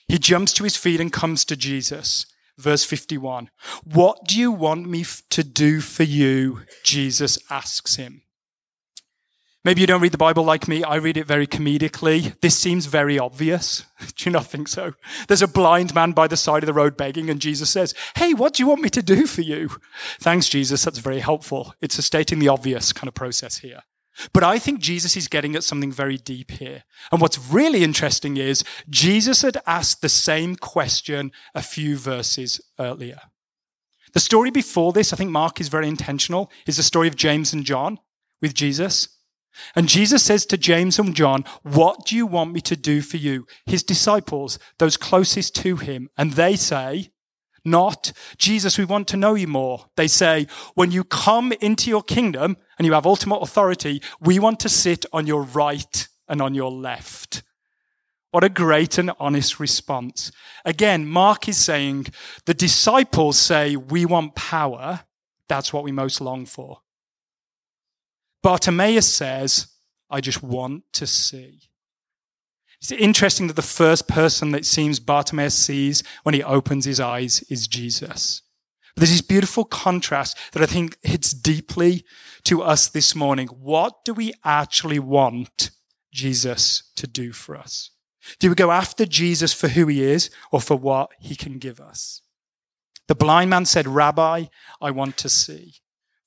He 0.08 0.18
jumps 0.18 0.54
to 0.54 0.64
his 0.64 0.78
feet 0.78 1.00
and 1.00 1.12
comes 1.12 1.46
to 1.46 1.56
Jesus. 1.56 2.26
Verse 2.58 2.84
51. 2.84 3.50
What 3.84 4.26
do 4.28 4.40
you 4.40 4.52
want 4.52 4.88
me 4.88 5.06
to 5.30 5.44
do 5.44 5.82
for 5.82 6.04
you? 6.04 6.62
Jesus 6.84 7.38
asks 7.50 7.96
him. 7.96 8.22
Maybe 9.66 9.82
you 9.82 9.88
don't 9.88 10.02
read 10.02 10.12
the 10.12 10.20
Bible 10.20 10.44
like 10.44 10.68
me. 10.68 10.84
I 10.84 10.98
read 10.98 11.18
it 11.18 11.26
very 11.26 11.48
comedically. 11.48 12.40
This 12.40 12.56
seems 12.56 12.86
very 12.86 13.18
obvious. 13.18 13.84
do 14.16 14.26
you 14.26 14.32
not 14.32 14.46
think 14.46 14.68
so? 14.68 14.94
There's 15.28 15.42
a 15.42 15.48
blind 15.48 15.96
man 15.96 16.12
by 16.12 16.28
the 16.28 16.38
side 16.38 16.62
of 16.62 16.68
the 16.68 16.74
road 16.74 16.96
begging, 16.96 17.32
and 17.32 17.42
Jesus 17.42 17.72
says, 17.72 17.96
Hey, 18.16 18.36
what 18.36 18.54
do 18.54 18.62
you 18.62 18.68
want 18.68 18.82
me 18.82 18.90
to 18.90 19.02
do 19.02 19.26
for 19.26 19.42
you? 19.42 19.72
Thanks, 20.20 20.48
Jesus. 20.50 20.86
That's 20.86 21.00
very 21.00 21.20
helpful. 21.20 21.74
It's 21.82 21.98
a 21.98 22.04
stating 22.04 22.38
the 22.38 22.48
obvious 22.48 22.94
kind 22.94 23.08
of 23.08 23.16
process 23.16 23.58
here. 23.58 23.82
But 24.34 24.44
I 24.44 24.60
think 24.60 24.80
Jesus 24.80 25.18
is 25.18 25.28
getting 25.28 25.56
at 25.56 25.64
something 25.64 25.92
very 25.92 26.18
deep 26.18 26.52
here. 26.52 26.84
And 27.12 27.22
what's 27.22 27.40
really 27.40 27.84
interesting 27.84 28.38
is 28.38 28.64
Jesus 28.90 29.42
had 29.42 29.58
asked 29.68 30.02
the 30.02 30.10
same 30.10 30.56
question 30.56 31.32
a 31.54 31.62
few 31.62 31.98
verses 31.98 32.62
earlier. 32.80 33.20
The 34.14 34.20
story 34.20 34.52
before 34.52 34.94
this, 34.94 35.12
I 35.12 35.18
think 35.18 35.32
Mark 35.32 35.60
is 35.60 35.68
very 35.68 35.88
intentional, 35.88 36.50
is 36.66 36.78
the 36.78 36.84
story 36.84 37.08
of 37.08 37.18
James 37.18 37.52
and 37.52 37.66
John 37.66 38.00
with 38.42 38.54
Jesus. 38.54 39.10
And 39.76 39.90
Jesus 39.90 40.24
says 40.24 40.46
to 40.48 40.58
James 40.58 41.00
and 41.00 41.16
John, 41.16 41.44
What 41.64 42.06
do 42.06 42.16
you 42.16 42.26
want 42.26 42.54
me 42.54 42.62
to 42.62 42.76
do 42.76 43.02
for 43.02 43.18
you? 43.18 43.46
His 43.66 43.84
disciples, 43.84 44.60
those 44.80 44.98
closest 44.98 45.56
to 45.56 45.78
him. 45.78 46.10
And 46.18 46.34
they 46.34 46.56
say, 46.56 47.12
not, 47.66 48.12
Jesus, 48.38 48.78
we 48.78 48.86
want 48.86 49.08
to 49.10 49.18
know 49.18 49.34
you 49.34 49.48
more. 49.48 49.88
They 49.98 50.08
say, 50.08 50.48
when 50.76 50.92
you 50.92 51.04
come 51.04 51.52
into 51.54 51.90
your 51.90 52.04
kingdom 52.04 52.58
and 52.78 52.86
you 52.86 52.94
have 52.94 53.06
ultimate 53.06 53.38
authority, 53.38 54.02
we 54.22 54.40
want 54.40 54.60
to 54.62 54.70
sit 54.70 55.06
on 55.12 55.26
your 55.26 55.42
right 55.42 56.08
and 56.28 56.42
on 56.42 56.54
your 56.54 56.72
left. 56.72 57.44
What 58.32 58.44
a 58.44 58.50
great 58.50 58.98
and 58.98 59.12
honest 59.20 59.60
response. 59.60 60.32
Again, 60.66 61.06
Mark 61.08 61.48
is 61.48 61.58
saying 61.58 62.08
the 62.46 62.54
disciples 62.54 63.40
say, 63.40 63.76
we 63.76 64.06
want 64.06 64.36
power. 64.36 65.02
That's 65.48 65.72
what 65.72 65.84
we 65.84 65.92
most 65.92 66.20
long 66.22 66.46
for. 66.46 66.82
Bartimaeus 68.44 69.12
says, 69.12 69.68
I 70.10 70.22
just 70.22 70.44
want 70.44 70.84
to 70.94 71.08
see. 71.08 71.62
It's 72.82 72.92
interesting 72.92 73.48
that 73.48 73.56
the 73.56 73.62
first 73.62 74.08
person 74.08 74.52
that 74.52 74.66
seems 74.66 75.00
Bartimaeus 75.00 75.56
sees 75.56 76.04
when 76.24 76.36
he 76.36 76.44
opens 76.44 76.86
his 76.86 77.00
eyes 77.00 77.44
is 77.50 77.68
Jesus. 77.68 78.42
But 78.96 79.02
there's 79.02 79.12
this 79.12 79.22
beautiful 79.22 79.66
contrast 79.66 80.38
that 80.54 80.62
I 80.62 80.66
think 80.66 80.98
hits 81.04 81.32
deeply 81.32 82.06
to 82.46 82.62
us 82.62 82.88
this 82.88 83.16
morning. 83.16 83.48
What 83.48 84.06
do 84.06 84.14
we 84.14 84.34
actually 84.44 85.00
want 85.00 85.72
Jesus 86.14 86.92
to 86.96 87.08
do 87.08 87.32
for 87.32 87.58
us? 87.58 87.92
Do 88.40 88.50
we 88.50 88.56
go 88.56 88.72
after 88.72 89.06
Jesus 89.06 89.54
for 89.54 89.68
who 89.68 89.88
he 89.88 90.04
is 90.04 90.30
or 90.52 90.62
for 90.62 90.78
what 90.78 91.12
he 91.20 91.36
can 91.36 91.60
give 91.60 91.80
us? 91.80 92.22
The 93.08 93.16
blind 93.16 93.50
man 93.50 93.66
said, 93.66 93.88
Rabbi, 93.88 94.46
I 94.82 94.92
want 94.92 95.18
to 95.18 95.30
see. 95.30 95.76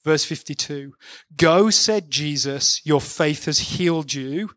Verse 0.04 0.24
52 0.24 0.94
Go, 1.36 1.70
said 1.70 2.10
Jesus, 2.10 2.80
your 2.84 3.00
faith 3.00 3.46
has 3.46 3.58
healed 3.58 4.12
you. 4.12 4.50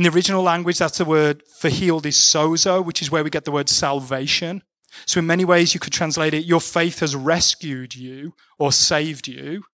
In 0.00 0.04
the 0.04 0.16
original 0.16 0.42
language, 0.42 0.78
that's 0.78 0.96
the 0.96 1.04
word 1.04 1.42
for 1.58 1.68
healed 1.68 2.06
is 2.06 2.16
sozo, 2.16 2.82
which 2.82 3.02
is 3.02 3.10
where 3.10 3.22
we 3.22 3.28
get 3.28 3.44
the 3.44 3.50
word 3.50 3.68
salvation. 3.68 4.62
So 5.04 5.18
in 5.18 5.26
many 5.26 5.44
ways, 5.44 5.74
you 5.74 5.78
could 5.78 5.92
translate 5.92 6.32
it, 6.32 6.46
your 6.46 6.62
faith 6.62 7.00
has 7.00 7.14
rescued 7.14 7.94
you 7.94 8.32
or 8.58 8.72
saved 8.72 9.28
you. 9.28 9.64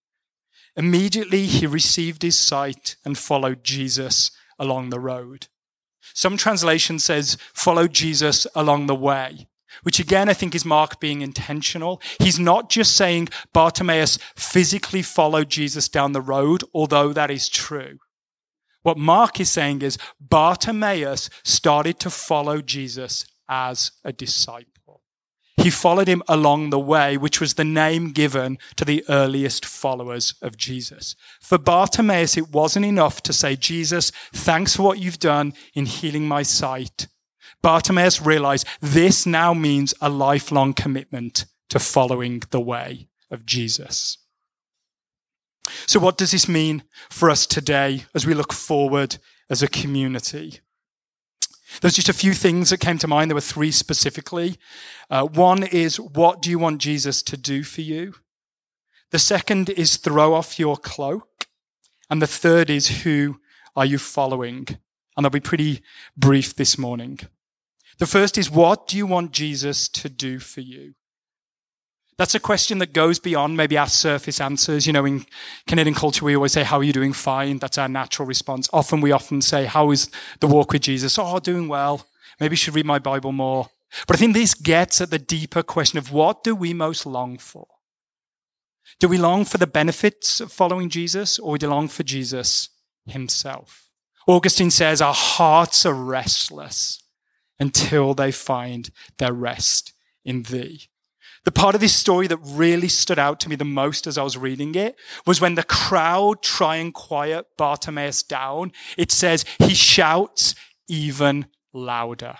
Immediately, 0.74 1.46
he 1.46 1.64
received 1.68 2.22
his 2.22 2.36
sight 2.36 2.96
and 3.04 3.16
followed 3.16 3.62
Jesus 3.62 4.32
along 4.58 4.90
the 4.90 4.98
road. 4.98 5.46
Some 6.12 6.36
translation 6.36 6.98
says, 6.98 7.38
follow 7.54 7.86
Jesus 7.86 8.48
along 8.56 8.88
the 8.88 8.96
way. 8.96 9.46
which 9.82 10.00
again 10.00 10.28
I 10.28 10.32
think 10.32 10.54
is 10.54 10.64
Mark 10.64 11.00
being 11.00 11.22
intentional. 11.22 12.00
He's 12.18 12.38
not 12.38 12.70
just 12.70 12.96
saying 12.96 13.28
Bartimaeus 13.52 14.18
physically 14.36 15.02
followed 15.02 15.48
Jesus 15.48 15.88
down 15.88 16.12
the 16.12 16.20
road, 16.20 16.64
although 16.74 17.12
that 17.12 17.30
is 17.30 17.48
true. 17.48 17.98
What 18.86 18.98
Mark 18.98 19.40
is 19.40 19.50
saying 19.50 19.82
is 19.82 19.98
Bartimaeus 20.20 21.28
started 21.42 21.98
to 21.98 22.08
follow 22.08 22.62
Jesus 22.62 23.26
as 23.48 23.90
a 24.04 24.12
disciple. 24.12 25.02
He 25.56 25.70
followed 25.70 26.06
him 26.06 26.22
along 26.28 26.70
the 26.70 26.78
way, 26.78 27.16
which 27.16 27.40
was 27.40 27.54
the 27.54 27.64
name 27.64 28.12
given 28.12 28.58
to 28.76 28.84
the 28.84 29.04
earliest 29.08 29.66
followers 29.66 30.34
of 30.40 30.56
Jesus. 30.56 31.16
For 31.40 31.58
Bartimaeus, 31.58 32.36
it 32.36 32.52
wasn't 32.52 32.86
enough 32.86 33.24
to 33.24 33.32
say, 33.32 33.56
Jesus, 33.56 34.12
thanks 34.32 34.76
for 34.76 34.84
what 34.84 35.00
you've 35.00 35.18
done 35.18 35.52
in 35.74 35.86
healing 35.86 36.28
my 36.28 36.44
sight. 36.44 37.08
Bartimaeus 37.62 38.22
realized 38.22 38.68
this 38.80 39.26
now 39.26 39.52
means 39.52 39.94
a 40.00 40.08
lifelong 40.08 40.72
commitment 40.72 41.46
to 41.70 41.80
following 41.80 42.40
the 42.50 42.60
way 42.60 43.08
of 43.32 43.44
Jesus. 43.44 44.18
So, 45.86 46.00
what 46.00 46.18
does 46.18 46.30
this 46.30 46.48
mean 46.48 46.84
for 47.10 47.30
us 47.30 47.46
today 47.46 48.04
as 48.14 48.26
we 48.26 48.34
look 48.34 48.52
forward 48.52 49.18
as 49.50 49.62
a 49.62 49.68
community? 49.68 50.60
There's 51.80 51.96
just 51.96 52.08
a 52.08 52.14
few 52.14 52.32
things 52.32 52.70
that 52.70 52.78
came 52.78 52.98
to 52.98 53.08
mind. 53.08 53.30
There 53.30 53.34
were 53.34 53.40
three 53.40 53.70
specifically. 53.70 54.56
Uh, 55.10 55.24
one 55.24 55.62
is, 55.62 56.00
what 56.00 56.40
do 56.40 56.50
you 56.50 56.58
want 56.58 56.80
Jesus 56.80 57.22
to 57.22 57.36
do 57.36 57.62
for 57.62 57.82
you? 57.82 58.14
The 59.10 59.18
second 59.18 59.70
is, 59.70 59.96
throw 59.96 60.34
off 60.34 60.58
your 60.58 60.76
cloak. 60.76 61.46
And 62.08 62.22
the 62.22 62.26
third 62.26 62.70
is, 62.70 63.02
who 63.02 63.40
are 63.74 63.84
you 63.84 63.98
following? 63.98 64.66
And 65.16 65.26
I'll 65.26 65.30
be 65.30 65.40
pretty 65.40 65.82
brief 66.16 66.54
this 66.54 66.78
morning. 66.78 67.20
The 67.98 68.06
first 68.06 68.36
is, 68.36 68.50
what 68.50 68.86
do 68.86 68.96
you 68.96 69.06
want 69.06 69.32
Jesus 69.32 69.88
to 69.88 70.08
do 70.08 70.38
for 70.38 70.60
you? 70.60 70.94
That's 72.18 72.34
a 72.34 72.40
question 72.40 72.78
that 72.78 72.94
goes 72.94 73.18
beyond 73.18 73.58
maybe 73.58 73.76
our 73.76 73.88
surface 73.88 74.40
answers. 74.40 74.86
You 74.86 74.94
know, 74.94 75.04
in 75.04 75.26
Canadian 75.66 75.94
culture, 75.94 76.24
we 76.24 76.34
always 76.34 76.52
say, 76.52 76.64
How 76.64 76.78
are 76.78 76.84
you 76.84 76.92
doing? 76.92 77.12
Fine. 77.12 77.58
That's 77.58 77.78
our 77.78 77.88
natural 77.88 78.26
response. 78.26 78.68
Often 78.72 79.02
we 79.02 79.12
often 79.12 79.42
say, 79.42 79.66
How 79.66 79.90
is 79.90 80.10
the 80.40 80.46
walk 80.46 80.72
with 80.72 80.82
Jesus? 80.82 81.18
Oh, 81.18 81.38
doing 81.38 81.68
well. 81.68 82.06
Maybe 82.40 82.54
you 82.54 82.56
should 82.56 82.74
read 82.74 82.86
my 82.86 82.98
Bible 82.98 83.32
more. 83.32 83.68
But 84.06 84.16
I 84.16 84.18
think 84.18 84.34
this 84.34 84.54
gets 84.54 85.00
at 85.00 85.10
the 85.10 85.18
deeper 85.18 85.62
question 85.62 85.98
of 85.98 86.12
what 86.12 86.42
do 86.42 86.54
we 86.54 86.72
most 86.72 87.06
long 87.06 87.38
for? 87.38 87.66
Do 88.98 89.08
we 89.08 89.18
long 89.18 89.44
for 89.44 89.58
the 89.58 89.66
benefits 89.66 90.40
of 90.40 90.52
following 90.52 90.88
Jesus 90.88 91.38
or 91.38 91.58
do 91.58 91.66
we 91.66 91.70
long 91.74 91.88
for 91.88 92.02
Jesus 92.02 92.70
himself? 93.06 93.90
Augustine 94.26 94.70
says, 94.70 95.02
Our 95.02 95.14
hearts 95.14 95.84
are 95.84 95.94
restless 95.94 97.02
until 97.58 98.14
they 98.14 98.32
find 98.32 98.90
their 99.18 99.32
rest 99.32 99.92
in 100.24 100.44
thee. 100.44 100.88
The 101.46 101.52
part 101.52 101.76
of 101.76 101.80
this 101.80 101.94
story 101.94 102.26
that 102.26 102.38
really 102.38 102.88
stood 102.88 103.20
out 103.20 103.38
to 103.40 103.48
me 103.48 103.54
the 103.54 103.64
most 103.64 104.08
as 104.08 104.18
I 104.18 104.24
was 104.24 104.36
reading 104.36 104.74
it 104.74 104.96
was 105.24 105.40
when 105.40 105.54
the 105.54 105.62
crowd 105.62 106.42
try 106.42 106.74
and 106.76 106.92
quiet 106.92 107.46
Bartimaeus 107.56 108.24
down. 108.24 108.72
It 108.98 109.12
says 109.12 109.44
he 109.60 109.72
shouts 109.72 110.56
even 110.88 111.46
louder. 111.72 112.38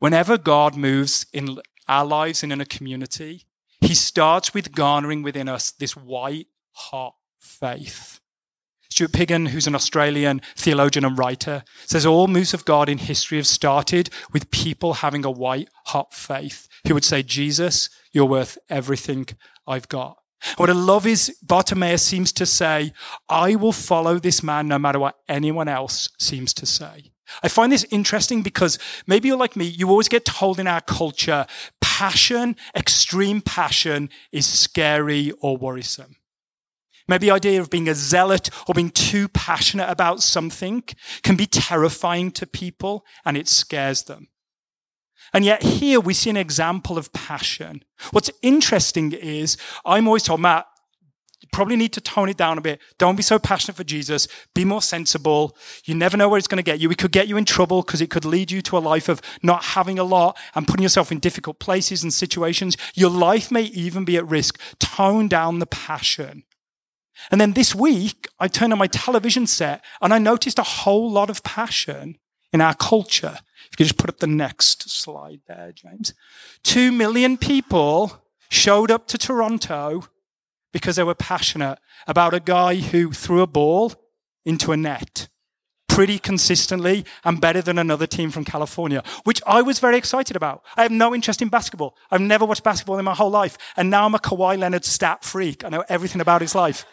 Whenever 0.00 0.36
God 0.36 0.76
moves 0.76 1.24
in 1.32 1.60
our 1.86 2.04
lives 2.04 2.42
and 2.42 2.52
in 2.52 2.60
a 2.60 2.66
community, 2.66 3.44
he 3.80 3.94
starts 3.94 4.52
with 4.52 4.72
garnering 4.72 5.22
within 5.22 5.48
us 5.48 5.70
this 5.70 5.96
white 5.96 6.48
hot 6.72 7.14
faith. 7.38 8.18
Stuart 8.94 9.10
Piggin, 9.10 9.48
who's 9.48 9.66
an 9.66 9.74
Australian 9.74 10.40
theologian 10.54 11.04
and 11.04 11.18
writer, 11.18 11.64
says 11.84 12.06
all 12.06 12.28
moves 12.28 12.54
of 12.54 12.64
God 12.64 12.88
in 12.88 12.98
history 12.98 13.38
have 13.38 13.46
started 13.48 14.08
with 14.32 14.52
people 14.52 14.92
having 14.92 15.24
a 15.24 15.32
white 15.32 15.68
hot 15.86 16.14
faith 16.14 16.68
who 16.86 16.94
would 16.94 17.02
say, 17.02 17.24
Jesus, 17.24 17.90
you're 18.12 18.24
worth 18.24 18.56
everything 18.70 19.26
I've 19.66 19.88
got. 19.88 20.18
What 20.58 20.70
I 20.70 20.74
love 20.74 21.08
is 21.08 21.36
Bartimaeus 21.42 22.04
seems 22.04 22.30
to 22.34 22.46
say, 22.46 22.92
I 23.28 23.56
will 23.56 23.72
follow 23.72 24.20
this 24.20 24.44
man 24.44 24.68
no 24.68 24.78
matter 24.78 25.00
what 25.00 25.16
anyone 25.28 25.66
else 25.66 26.08
seems 26.20 26.54
to 26.54 26.64
say. 26.64 27.10
I 27.42 27.48
find 27.48 27.72
this 27.72 27.86
interesting 27.90 28.42
because 28.42 28.78
maybe 29.08 29.26
you're 29.26 29.36
like 29.36 29.56
me, 29.56 29.64
you 29.64 29.90
always 29.90 30.08
get 30.08 30.24
told 30.24 30.60
in 30.60 30.68
our 30.68 30.82
culture, 30.82 31.46
passion, 31.80 32.54
extreme 32.76 33.40
passion 33.40 34.08
is 34.30 34.46
scary 34.46 35.32
or 35.40 35.56
worrisome. 35.56 36.14
Maybe 37.06 37.26
the 37.26 37.34
idea 37.34 37.60
of 37.60 37.70
being 37.70 37.88
a 37.88 37.94
zealot 37.94 38.48
or 38.66 38.74
being 38.74 38.90
too 38.90 39.28
passionate 39.28 39.90
about 39.90 40.22
something 40.22 40.82
can 41.22 41.36
be 41.36 41.46
terrifying 41.46 42.30
to 42.32 42.46
people 42.46 43.04
and 43.24 43.36
it 43.36 43.48
scares 43.48 44.04
them. 44.04 44.28
And 45.32 45.44
yet 45.44 45.62
here 45.62 46.00
we 46.00 46.14
see 46.14 46.30
an 46.30 46.36
example 46.36 46.96
of 46.96 47.12
passion. 47.12 47.82
What's 48.12 48.30
interesting 48.40 49.12
is 49.12 49.56
I'm 49.84 50.06
always 50.06 50.22
told, 50.22 50.40
Matt, 50.40 50.66
you 51.40 51.48
probably 51.52 51.76
need 51.76 51.92
to 51.92 52.00
tone 52.00 52.30
it 52.30 52.38
down 52.38 52.56
a 52.56 52.62
bit. 52.62 52.80
Don't 52.96 53.16
be 53.16 53.22
so 53.22 53.38
passionate 53.38 53.76
for 53.76 53.84
Jesus. 53.84 54.28
Be 54.54 54.64
more 54.64 54.80
sensible. 54.80 55.54
You 55.84 55.94
never 55.94 56.16
know 56.16 56.28
where 56.28 56.38
it's 56.38 56.48
going 56.48 56.56
to 56.56 56.62
get 56.62 56.80
you. 56.80 56.90
It 56.90 56.96
could 56.96 57.12
get 57.12 57.28
you 57.28 57.36
in 57.36 57.44
trouble 57.44 57.82
because 57.82 58.00
it 58.00 58.08
could 58.08 58.24
lead 58.24 58.50
you 58.50 58.62
to 58.62 58.78
a 58.78 58.80
life 58.80 59.10
of 59.10 59.20
not 59.42 59.62
having 59.62 59.98
a 59.98 60.04
lot 60.04 60.38
and 60.54 60.66
putting 60.66 60.84
yourself 60.84 61.12
in 61.12 61.18
difficult 61.18 61.58
places 61.58 62.02
and 62.02 62.14
situations. 62.14 62.78
Your 62.94 63.10
life 63.10 63.50
may 63.50 63.64
even 63.64 64.06
be 64.06 64.16
at 64.16 64.26
risk. 64.26 64.58
Tone 64.78 65.28
down 65.28 65.58
the 65.58 65.66
passion. 65.66 66.44
And 67.30 67.40
then 67.40 67.52
this 67.52 67.74
week, 67.74 68.28
I 68.38 68.48
turned 68.48 68.72
on 68.72 68.78
my 68.78 68.86
television 68.86 69.46
set 69.46 69.84
and 70.00 70.12
I 70.12 70.18
noticed 70.18 70.58
a 70.58 70.64
whole 70.64 71.10
lot 71.10 71.30
of 71.30 71.42
passion 71.42 72.18
in 72.52 72.60
our 72.60 72.74
culture. 72.74 73.38
If 73.38 73.70
you 73.72 73.76
could 73.78 73.86
just 73.86 73.98
put 73.98 74.10
up 74.10 74.18
the 74.18 74.26
next 74.26 74.88
slide 74.88 75.40
there, 75.48 75.72
James. 75.72 76.14
Two 76.62 76.92
million 76.92 77.36
people 77.36 78.22
showed 78.48 78.90
up 78.90 79.06
to 79.08 79.18
Toronto 79.18 80.04
because 80.72 80.96
they 80.96 81.04
were 81.04 81.14
passionate 81.14 81.78
about 82.06 82.34
a 82.34 82.40
guy 82.40 82.76
who 82.76 83.12
threw 83.12 83.40
a 83.42 83.46
ball 83.46 83.92
into 84.44 84.72
a 84.72 84.76
net 84.76 85.28
pretty 85.94 86.18
consistently 86.18 87.04
and 87.24 87.40
better 87.40 87.62
than 87.62 87.78
another 87.78 88.06
team 88.06 88.28
from 88.28 88.44
California, 88.44 89.00
which 89.22 89.40
I 89.46 89.62
was 89.62 89.78
very 89.78 89.96
excited 89.96 90.34
about. 90.34 90.64
I 90.76 90.82
have 90.82 90.90
no 90.90 91.14
interest 91.14 91.40
in 91.40 91.48
basketball. 91.48 91.96
I've 92.10 92.20
never 92.20 92.44
watched 92.44 92.64
basketball 92.64 92.98
in 92.98 93.04
my 93.04 93.14
whole 93.14 93.30
life. 93.30 93.56
And 93.76 93.90
now 93.90 94.04
I'm 94.04 94.14
a 94.14 94.18
Kawhi 94.18 94.58
Leonard 94.58 94.84
stat 94.84 95.22
freak. 95.22 95.64
I 95.64 95.68
know 95.68 95.84
everything 95.88 96.20
about 96.20 96.40
his 96.40 96.54
life. 96.54 96.84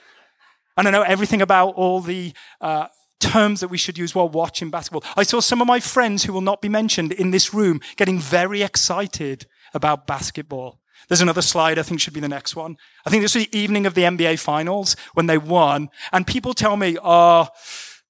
And 0.77 0.87
I 0.87 0.91
know 0.91 1.01
everything 1.01 1.41
about 1.41 1.75
all 1.75 2.01
the 2.01 2.33
uh, 2.59 2.87
terms 3.19 3.59
that 3.59 3.69
we 3.69 3.77
should 3.77 3.97
use 3.97 4.15
while 4.15 4.29
watching 4.29 4.69
basketball. 4.69 5.03
I 5.15 5.23
saw 5.23 5.39
some 5.39 5.61
of 5.61 5.67
my 5.67 5.79
friends 5.79 6.23
who 6.23 6.33
will 6.33 6.41
not 6.41 6.61
be 6.61 6.69
mentioned 6.69 7.11
in 7.11 7.31
this 7.31 7.53
room 7.53 7.79
getting 7.95 8.19
very 8.19 8.61
excited 8.61 9.45
about 9.73 10.07
basketball. 10.07 10.79
There's 11.07 11.21
another 11.21 11.41
slide, 11.41 11.79
I 11.79 11.83
think 11.83 11.99
should 11.99 12.13
be 12.13 12.19
the 12.19 12.27
next 12.27 12.55
one. 12.55 12.77
I 13.05 13.09
think 13.09 13.23
this 13.23 13.35
was 13.35 13.45
the 13.45 13.57
evening 13.57 13.85
of 13.85 13.93
the 13.93 14.03
NBA 14.03 14.39
finals 14.39 14.95
when 15.13 15.27
they 15.27 15.37
won. 15.37 15.89
And 16.11 16.27
people 16.27 16.53
tell 16.53 16.77
me, 16.77 16.97
oh, 17.01 17.47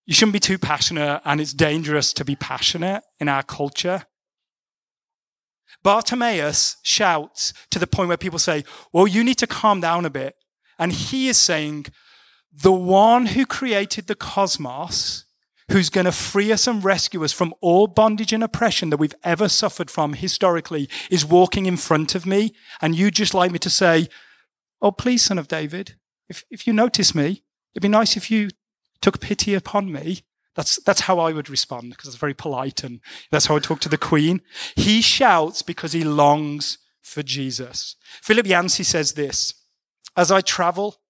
you 0.06 0.14
shouldn't 0.14 0.34
be 0.34 0.40
too 0.40 0.58
passionate 0.58 1.22
and 1.26 1.40
it's 1.40 1.54
dangerous 1.54 2.14
to 2.14 2.26
be 2.26 2.36
passionate 2.36 3.04
in 3.20 3.28
our 3.28 3.44
culture. 3.44 4.04
Bartimaeus 5.84 6.78
shouts 6.84 7.54
to 7.72 7.80
the 7.80 7.88
point 7.88 8.10
where 8.10 8.18
people 8.18 8.40
say, 8.40 8.64
well, 8.92 9.08
you 9.08 9.24
need 9.24 9.38
to 9.40 9.48
calm 9.48 9.80
down 9.80 10.06
a 10.06 10.10
bit. 10.10 10.36
And 10.78 10.92
he 10.92 11.28
is 11.28 11.38
saying, 11.38 11.88
the 12.52 12.72
one 12.72 13.28
who 13.28 13.46
created 13.46 14.08
the 14.08 14.16
cosmos, 14.16 15.26
who's 15.72 15.90
going 15.90 16.06
to 16.06 16.12
free 16.12 16.52
us 16.52 16.68
and 16.68 16.84
rescue 16.84 17.24
us 17.24 17.32
from 17.32 17.54
all 17.62 17.88
bondage 17.88 18.34
and 18.34 18.44
oppression 18.44 18.90
that 18.90 18.98
we've 18.98 19.16
ever 19.24 19.48
suffered 19.48 19.90
from 19.90 20.14
historically, 20.14 20.90
is 21.10 21.26
walking 21.26 21.66
in 21.66 21.78
front 21.78 22.14
of 22.14 22.26
me. 22.26 22.54
And 22.82 22.96
you 22.96 23.10
just 23.10 23.34
like 23.34 23.52
me 23.52 23.60
to 23.60 23.70
say, 23.70 24.08
Oh, 24.82 24.92
please, 24.92 25.22
son 25.22 25.38
of 25.38 25.48
David, 25.48 25.96
if, 26.28 26.44
if 26.50 26.66
you 26.66 26.74
notice 26.74 27.14
me, 27.14 27.44
it'd 27.74 27.84
be 27.84 27.88
nice 27.88 28.18
if 28.18 28.32
you 28.32 28.50
took 29.00 29.20
pity 29.20 29.54
upon 29.54 29.92
me. 29.92 30.22
That's, 30.56 30.78
that's 30.84 31.02
how 31.02 31.20
I 31.20 31.32
would 31.32 31.50
respond 31.50 31.92
because 31.92 32.08
it's 32.08 32.18
very 32.18 32.34
polite 32.34 32.84
and 32.84 33.00
that's 33.32 33.46
how 33.46 33.56
I 33.56 33.60
talk 33.60 33.80
to 33.82 33.90
the 33.90 33.98
queen. 33.98 34.42
He 34.76 35.02
shouts 35.02 35.62
because 35.62 35.94
he 35.94 36.04
longs 36.04 36.78
for 37.02 37.24
Jesus. 37.24 37.96
Philip 38.22 38.48
Yancey 38.48 38.84
says 38.84 39.14
this, 39.14 39.54
as 40.18 40.32
I 40.32 40.42
travel, 40.42 41.01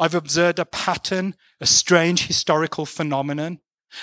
I've 0.00 0.14
observed 0.14 0.58
a 0.58 0.64
pattern, 0.64 1.34
a 1.60 1.66
strange 1.66 2.26
historical 2.26 2.86
phenomenon 2.86 3.60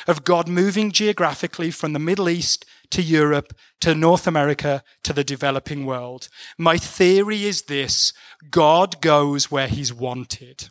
of 0.08 0.24
God 0.24 0.48
moving 0.48 0.92
geographically 0.92 1.72
from 1.72 1.94
the 1.94 2.00
Middle 2.00 2.30
East 2.30 2.66
to 2.92 3.02
Europe 3.02 3.52
to 3.82 3.96
North 3.96 4.28
America 4.28 4.84
to 5.04 5.12
the 5.12 5.24
developing 5.24 5.88
world. 5.88 6.30
My 6.56 6.78
theory 6.78 7.46
is 7.46 7.64
this 7.64 8.14
God 8.52 9.02
goes 9.02 9.50
where 9.50 9.68
he's 9.68 9.92
wanted. 9.92 10.70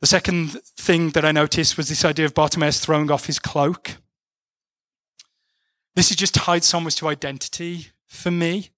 The 0.00 0.08
second 0.08 0.60
thing 0.76 1.10
that 1.10 1.24
I 1.24 1.30
noticed 1.32 1.76
was 1.76 1.88
this 1.88 2.04
idea 2.04 2.26
of 2.26 2.34
Bartimaeus 2.34 2.80
throwing 2.80 3.10
off 3.10 3.26
his 3.26 3.38
cloak. 3.38 3.98
This 5.94 6.10
is 6.10 6.16
just 6.16 6.34
tied 6.34 6.64
so 6.64 6.80
to 6.80 7.08
identity 7.08 7.88
for 8.08 8.32
me. 8.32 8.73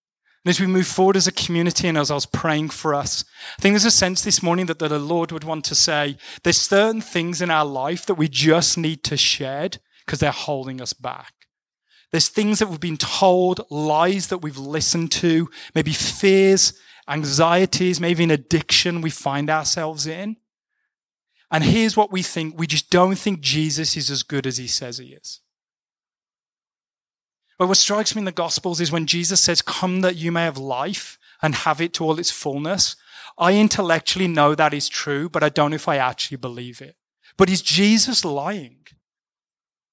And 0.46 0.50
as 0.50 0.60
we 0.60 0.68
move 0.68 0.86
forward 0.86 1.16
as 1.16 1.26
a 1.26 1.32
community 1.32 1.88
and 1.88 1.98
as 1.98 2.08
I 2.08 2.14
was 2.14 2.24
praying 2.24 2.68
for 2.68 2.94
us, 2.94 3.24
I 3.58 3.60
think 3.60 3.72
there's 3.72 3.84
a 3.84 3.90
sense 3.90 4.22
this 4.22 4.44
morning 4.44 4.66
that, 4.66 4.78
that 4.78 4.90
the 4.90 4.98
Lord 5.00 5.32
would 5.32 5.42
want 5.42 5.64
to 5.64 5.74
say 5.74 6.18
there's 6.44 6.60
certain 6.60 7.00
things 7.00 7.42
in 7.42 7.50
our 7.50 7.64
life 7.64 8.06
that 8.06 8.14
we 8.14 8.28
just 8.28 8.78
need 8.78 9.02
to 9.02 9.16
shed 9.16 9.78
because 10.04 10.20
they're 10.20 10.30
holding 10.30 10.80
us 10.80 10.92
back. 10.92 11.32
There's 12.12 12.28
things 12.28 12.60
that 12.60 12.68
we've 12.68 12.78
been 12.78 12.96
told, 12.96 13.62
lies 13.70 14.28
that 14.28 14.38
we've 14.38 14.56
listened 14.56 15.10
to, 15.12 15.50
maybe 15.74 15.92
fears, 15.92 16.74
anxieties, 17.08 18.00
maybe 18.00 18.22
an 18.22 18.30
addiction 18.30 19.00
we 19.00 19.10
find 19.10 19.50
ourselves 19.50 20.06
in. 20.06 20.36
And 21.50 21.64
here's 21.64 21.96
what 21.96 22.12
we 22.12 22.22
think 22.22 22.56
we 22.56 22.68
just 22.68 22.88
don't 22.90 23.18
think 23.18 23.40
Jesus 23.40 23.96
is 23.96 24.12
as 24.12 24.22
good 24.22 24.46
as 24.46 24.58
he 24.58 24.68
says 24.68 24.98
he 24.98 25.06
is. 25.06 25.40
But 27.58 27.68
what 27.68 27.76
strikes 27.78 28.14
me 28.14 28.20
in 28.20 28.26
the 28.26 28.32
Gospels 28.32 28.80
is 28.80 28.92
when 28.92 29.06
Jesus 29.06 29.40
says, 29.40 29.62
Come 29.62 30.00
that 30.02 30.16
you 30.16 30.30
may 30.30 30.44
have 30.44 30.58
life 30.58 31.18
and 31.42 31.54
have 31.54 31.80
it 31.80 31.92
to 31.94 32.04
all 32.04 32.18
its 32.18 32.30
fullness. 32.30 32.96
I 33.38 33.54
intellectually 33.54 34.28
know 34.28 34.54
that 34.54 34.74
is 34.74 34.88
true, 34.88 35.28
but 35.28 35.42
I 35.42 35.48
don't 35.48 35.70
know 35.70 35.76
if 35.76 35.88
I 35.88 35.96
actually 35.96 36.38
believe 36.38 36.80
it. 36.80 36.96
But 37.36 37.50
is 37.50 37.62
Jesus 37.62 38.24
lying? 38.24 38.86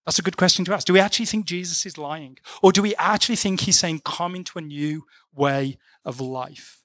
That's 0.05 0.19
a 0.19 0.23
good 0.23 0.37
question 0.37 0.65
to 0.65 0.73
ask. 0.73 0.87
Do 0.87 0.93
we 0.93 0.99
actually 0.99 1.25
think 1.25 1.45
Jesus 1.45 1.85
is 1.85 1.97
lying? 1.97 2.37
Or 2.61 2.71
do 2.71 2.81
we 2.81 2.95
actually 2.95 3.37
think 3.37 3.61
he's 3.61 3.79
saying, 3.79 4.01
Come 4.03 4.35
into 4.35 4.59
a 4.59 4.61
new 4.61 5.05
way 5.33 5.77
of 6.03 6.19
life? 6.19 6.83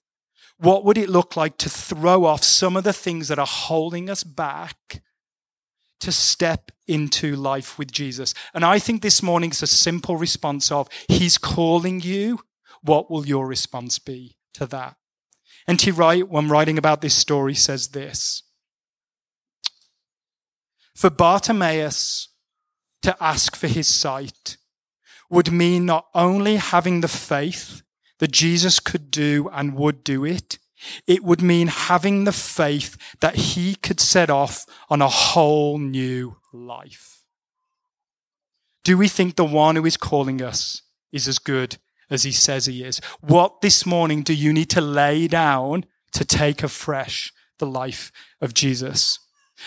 What 0.58 0.84
would 0.84 0.98
it 0.98 1.08
look 1.08 1.36
like 1.36 1.56
to 1.58 1.68
throw 1.68 2.24
off 2.24 2.42
some 2.42 2.76
of 2.76 2.84
the 2.84 2.92
things 2.92 3.28
that 3.28 3.38
are 3.38 3.46
holding 3.46 4.10
us 4.10 4.24
back 4.24 5.02
to 6.00 6.12
step 6.12 6.70
into 6.86 7.36
life 7.36 7.78
with 7.78 7.90
Jesus? 7.90 8.34
And 8.54 8.64
I 8.64 8.78
think 8.78 9.02
this 9.02 9.22
morning 9.22 9.50
is 9.50 9.62
a 9.62 9.66
simple 9.66 10.16
response 10.16 10.70
of, 10.70 10.88
He's 11.08 11.38
calling 11.38 12.00
you. 12.00 12.40
What 12.82 13.10
will 13.10 13.26
your 13.26 13.46
response 13.46 13.98
be 13.98 14.36
to 14.54 14.66
that? 14.66 14.96
N.T. 15.66 15.90
Wright, 15.90 16.26
when 16.26 16.48
writing 16.48 16.78
about 16.78 17.02
this 17.02 17.14
story, 17.14 17.54
says 17.54 17.88
this 17.88 18.42
For 20.94 21.10
Bartimaeus 21.10 22.28
to 23.02 23.16
ask 23.20 23.54
for 23.54 23.68
his 23.68 23.86
sight 23.86 24.56
would 25.30 25.52
mean 25.52 25.86
not 25.86 26.06
only 26.14 26.56
having 26.56 27.00
the 27.00 27.08
faith 27.08 27.82
that 28.18 28.32
Jesus 28.32 28.80
could 28.80 29.10
do 29.10 29.48
and 29.52 29.74
would 29.74 30.02
do 30.02 30.24
it, 30.24 30.58
it 31.06 31.24
would 31.24 31.42
mean 31.42 31.68
having 31.68 32.24
the 32.24 32.32
faith 32.32 32.96
that 33.20 33.36
he 33.36 33.74
could 33.74 34.00
set 34.00 34.30
off 34.30 34.64
on 34.88 35.02
a 35.02 35.08
whole 35.08 35.78
new 35.78 36.36
life. 36.52 37.22
Do 38.84 38.96
we 38.96 39.08
think 39.08 39.36
the 39.36 39.44
one 39.44 39.76
who 39.76 39.84
is 39.84 39.96
calling 39.96 40.40
us 40.40 40.82
is 41.12 41.28
as 41.28 41.38
good 41.38 41.78
as 42.10 42.22
he 42.22 42.32
says 42.32 42.66
he 42.66 42.82
is? 42.82 43.00
What 43.20 43.60
this 43.60 43.84
morning 43.84 44.22
do 44.22 44.32
you 44.32 44.52
need 44.52 44.70
to 44.70 44.80
lay 44.80 45.28
down 45.28 45.84
to 46.12 46.24
take 46.24 46.62
afresh 46.62 47.32
the 47.58 47.66
life 47.66 48.10
of 48.40 48.54
Jesus? 48.54 49.18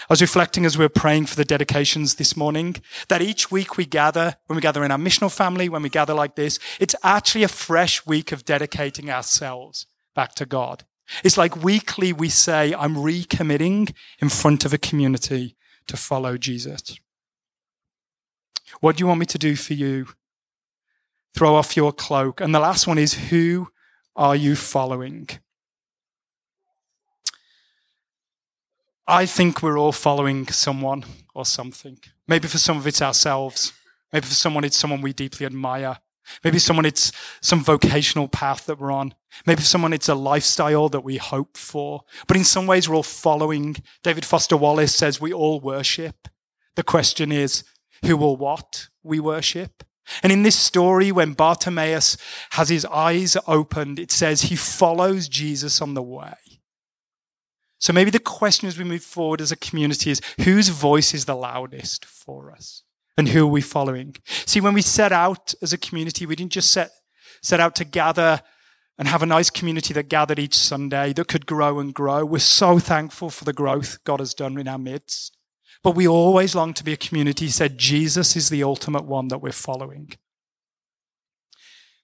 I 0.10 0.14
was 0.14 0.22
reflecting 0.22 0.66
as 0.66 0.78
we 0.78 0.86
were 0.86 0.90
praying 0.90 1.26
for 1.26 1.36
the 1.36 1.46
dedications 1.46 2.16
this 2.16 2.38
morning 2.38 2.78
that 3.10 3.22
each 3.22 3.52
week 3.52 3.78
we 3.78 3.86
gather, 3.86 4.38
when 4.48 4.56
we 4.56 4.62
gather 4.62 4.84
in 4.86 4.92
our 4.92 4.98
missional 4.98 5.34
family, 5.34 5.68
when 5.68 5.84
we 5.84 5.90
gather 5.90 6.14
like 6.14 6.36
this, 6.36 6.60
it's 6.80 6.96
actually 7.04 7.44
a 7.44 7.50
fresh 7.50 8.06
week 8.06 8.32
of 8.32 8.46
dedicating 8.46 9.10
ourselves 9.10 9.86
back 10.16 10.34
to 10.36 10.46
God. 10.46 10.86
It's 11.24 11.38
like 11.38 11.64
weekly 11.64 12.14
we 12.14 12.30
say, 12.30 12.74
I'm 12.74 12.96
recommitting 12.96 13.94
in 14.20 14.30
front 14.30 14.66
of 14.66 14.74
a 14.74 14.78
community 14.78 15.56
to 15.88 15.98
follow 15.98 16.38
Jesus. 16.38 17.00
What 18.80 18.96
do 18.96 19.02
you 19.02 19.08
want 19.08 19.20
me 19.20 19.26
to 19.28 19.38
do 19.38 19.56
for 19.56 19.74
you? 19.74 20.08
Throw 21.34 21.56
off 21.56 21.78
your 21.78 21.92
cloak. 21.92 22.42
And 22.42 22.54
the 22.54 22.60
last 22.60 22.88
one 22.88 22.98
is, 22.98 23.30
who 23.30 23.70
are 24.16 24.36
you 24.36 24.56
following? 24.56 25.30
I 29.08 29.26
think 29.26 29.62
we're 29.62 29.78
all 29.78 29.92
following 29.92 30.48
someone 30.48 31.04
or 31.34 31.46
something. 31.46 32.00
Maybe 32.28 32.48
for 32.48 32.58
some 32.58 32.78
of 32.78 32.88
it's 32.88 33.02
ourselves. 33.02 33.74
Maybe 34.14 34.26
for 34.26 34.34
someone 34.34 34.64
it's 34.64 34.78
someone 34.78 35.02
we 35.02 35.14
deeply 35.14 35.46
admire. 35.46 35.98
Maybe 36.44 36.60
someone 36.60 36.86
it's 36.86 37.12
some 37.42 37.64
vocational 37.64 38.28
path 38.28 38.66
that 38.66 38.80
we're 38.80 38.92
on. 38.92 39.14
Maybe 39.46 39.62
someone 39.62 39.94
it's 39.94 40.10
a 40.10 40.16
lifestyle 40.16 40.90
that 40.90 41.04
we 41.04 41.18
hope 41.18 41.58
for. 41.58 42.04
But 42.28 42.38
in 42.38 42.44
some 42.44 42.68
ways 42.68 42.88
we're 42.88 42.96
all 42.96 43.04
following. 43.04 43.78
David 44.04 44.26
Foster 44.26 44.58
Wallace 44.58 44.96
says 44.96 45.22
we 45.22 45.34
all 45.34 45.60
worship. 45.60 46.28
The 46.76 46.84
question 46.84 47.32
is, 47.32 47.64
who 48.06 48.18
or 48.18 48.38
what 48.38 48.88
we 49.04 49.20
worship? 49.20 49.84
And 50.24 50.32
in 50.32 50.44
this 50.44 50.58
story, 50.58 51.12
when 51.12 51.34
Bartimaeus 51.34 52.18
has 52.52 52.70
his 52.70 52.86
eyes 52.86 53.38
opened, 53.48 54.00
it 54.00 54.12
says 54.12 54.44
he 54.44 54.56
follows 54.56 55.28
Jesus 55.28 55.82
on 55.82 55.94
the 55.94 56.02
way. 56.02 56.36
So 57.80 57.94
maybe 57.94 58.12
the 58.12 58.20
question 58.20 58.68
as 58.68 58.78
we 58.78 58.84
move 58.84 59.04
forward 59.04 59.42
as 59.42 59.52
a 59.52 59.56
community 59.56 60.12
is 60.12 60.22
whose 60.42 60.70
voice 60.70 61.14
is 61.14 61.26
the 61.26 61.36
loudest 61.36 62.06
for 62.06 62.52
us? 62.52 62.84
And 63.22 63.30
who 63.30 63.44
are 63.44 63.52
we 63.52 63.62
following? 63.62 64.16
See, 64.48 64.60
when 64.60 64.74
we 64.74 64.82
set 64.82 65.12
out 65.12 65.54
as 65.62 65.72
a 65.72 65.78
community, 65.78 66.26
we 66.26 66.36
didn't 66.36 66.54
just 66.54 66.72
set, 66.72 66.90
set 67.44 67.60
out 67.60 67.76
to 67.76 67.86
gather 67.86 68.42
and 68.98 69.08
have 69.08 69.22
a 69.22 69.28
nice 69.28 69.52
community 69.52 69.94
that 69.94 70.10
gathered 70.10 70.40
each 70.40 70.58
Sunday 70.58 71.14
that 71.14 71.28
could 71.28 71.46
grow 71.46 71.80
and 71.80 71.94
grow. 71.94 72.26
We're 72.26 72.40
so 72.40 72.80
thankful 72.80 73.30
for 73.30 73.46
the 73.46 73.54
growth 73.54 74.04
God 74.06 74.22
has 74.22 74.34
done 74.34 74.58
in 74.58 74.68
our 74.68 74.80
midst. 74.80 75.38
But 75.84 75.94
we 75.94 76.08
always 76.08 76.56
long 76.56 76.74
to 76.74 76.84
be 76.84 76.94
a 76.94 76.98
community 76.98 77.50
said 77.50 77.78
Jesus 77.78 78.36
is 78.36 78.50
the 78.50 78.64
ultimate 78.64 79.06
one 79.06 79.28
that 79.28 79.38
we're 79.38 79.52
following. 79.52 80.14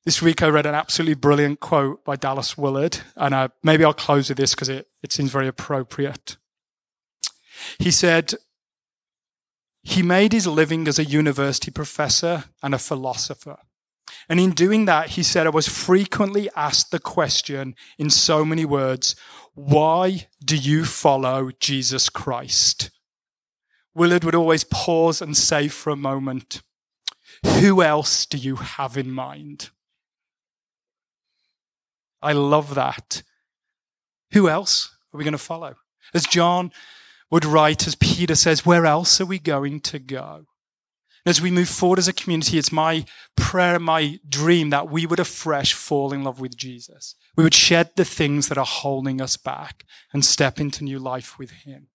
This 0.05 0.21
week 0.21 0.43
I 0.43 0.49
read 0.49 0.67
an 0.67 0.75
absolutely 0.75 1.15
brilliant 1.15 1.61
quote 1.61 2.05
by 2.05 2.15
Dallas 2.15 2.59
Willard, 2.59 2.99
and 3.15 3.33
uh, 3.33 3.47
maybe 3.63 3.83
I'll 3.83 3.91
close 3.95 4.29
with 4.29 4.37
this 4.37 4.53
because 4.53 4.69
it, 4.69 4.85
it 5.01 5.11
seems 5.11 5.31
very 5.31 5.47
appropriate. 5.47 6.37
He 7.79 7.89
said, 7.89 8.35
he 9.87 10.03
made 10.03 10.33
his 10.33 10.45
living 10.45 10.85
as 10.85 10.99
a 10.99 11.05
university 11.05 11.71
professor 11.71 12.43
and 12.61 12.75
a 12.75 12.77
philosopher. 12.77 13.55
And 14.27 14.37
in 14.37 14.51
doing 14.51 14.83
that, 14.83 15.11
he 15.11 15.23
said, 15.23 15.47
I 15.47 15.51
was 15.51 15.69
frequently 15.69 16.49
asked 16.57 16.91
the 16.91 16.99
question 16.99 17.73
in 17.97 18.09
so 18.09 18.43
many 18.43 18.65
words, 18.65 19.15
why 19.53 20.27
do 20.43 20.57
you 20.57 20.83
follow 20.83 21.51
Jesus 21.61 22.09
Christ? 22.09 22.91
Willard 23.95 24.25
would 24.25 24.35
always 24.35 24.65
pause 24.65 25.21
and 25.21 25.37
say 25.37 25.69
for 25.69 25.89
a 25.89 25.95
moment, 25.95 26.61
who 27.45 27.81
else 27.81 28.25
do 28.25 28.37
you 28.37 28.57
have 28.57 28.97
in 28.97 29.09
mind? 29.09 29.69
I 32.21 32.33
love 32.33 32.75
that. 32.75 33.23
Who 34.33 34.49
else 34.49 34.93
are 35.13 35.17
we 35.17 35.23
going 35.23 35.31
to 35.31 35.37
follow? 35.37 35.75
As 36.13 36.25
John 36.25 36.73
would 37.29 37.45
write, 37.45 37.87
as 37.87 37.95
Peter 37.95 38.35
says, 38.35 38.65
where 38.65 38.85
else 38.85 39.19
are 39.19 39.25
we 39.25 39.39
going 39.39 39.79
to 39.81 39.99
go? 39.99 40.45
as 41.27 41.41
we 41.41 41.51
move 41.51 41.67
forward 41.67 41.99
as 41.99 42.07
a 42.07 42.13
community, 42.13 42.57
it's 42.57 42.71
my 42.71 43.03
prayer, 43.35 43.79
my 43.79 44.17
dream 44.27 44.69
that 44.69 44.89
we 44.89 45.05
would 45.05 45.19
afresh 45.19 45.73
fall 45.73 46.13
in 46.13 46.23
love 46.23 46.39
with 46.39 46.55
Jesus. 46.55 47.15
We 47.35 47.43
would 47.43 47.53
shed 47.53 47.91
the 47.95 48.05
things 48.05 48.47
that 48.47 48.57
are 48.57 48.65
holding 48.65 49.19
us 49.21 49.35
back 49.35 49.83
and 50.13 50.23
step 50.23 50.57
into 50.57 50.85
new 50.85 50.99
life 50.99 51.37
with 51.37 51.51
Him. 51.51 51.87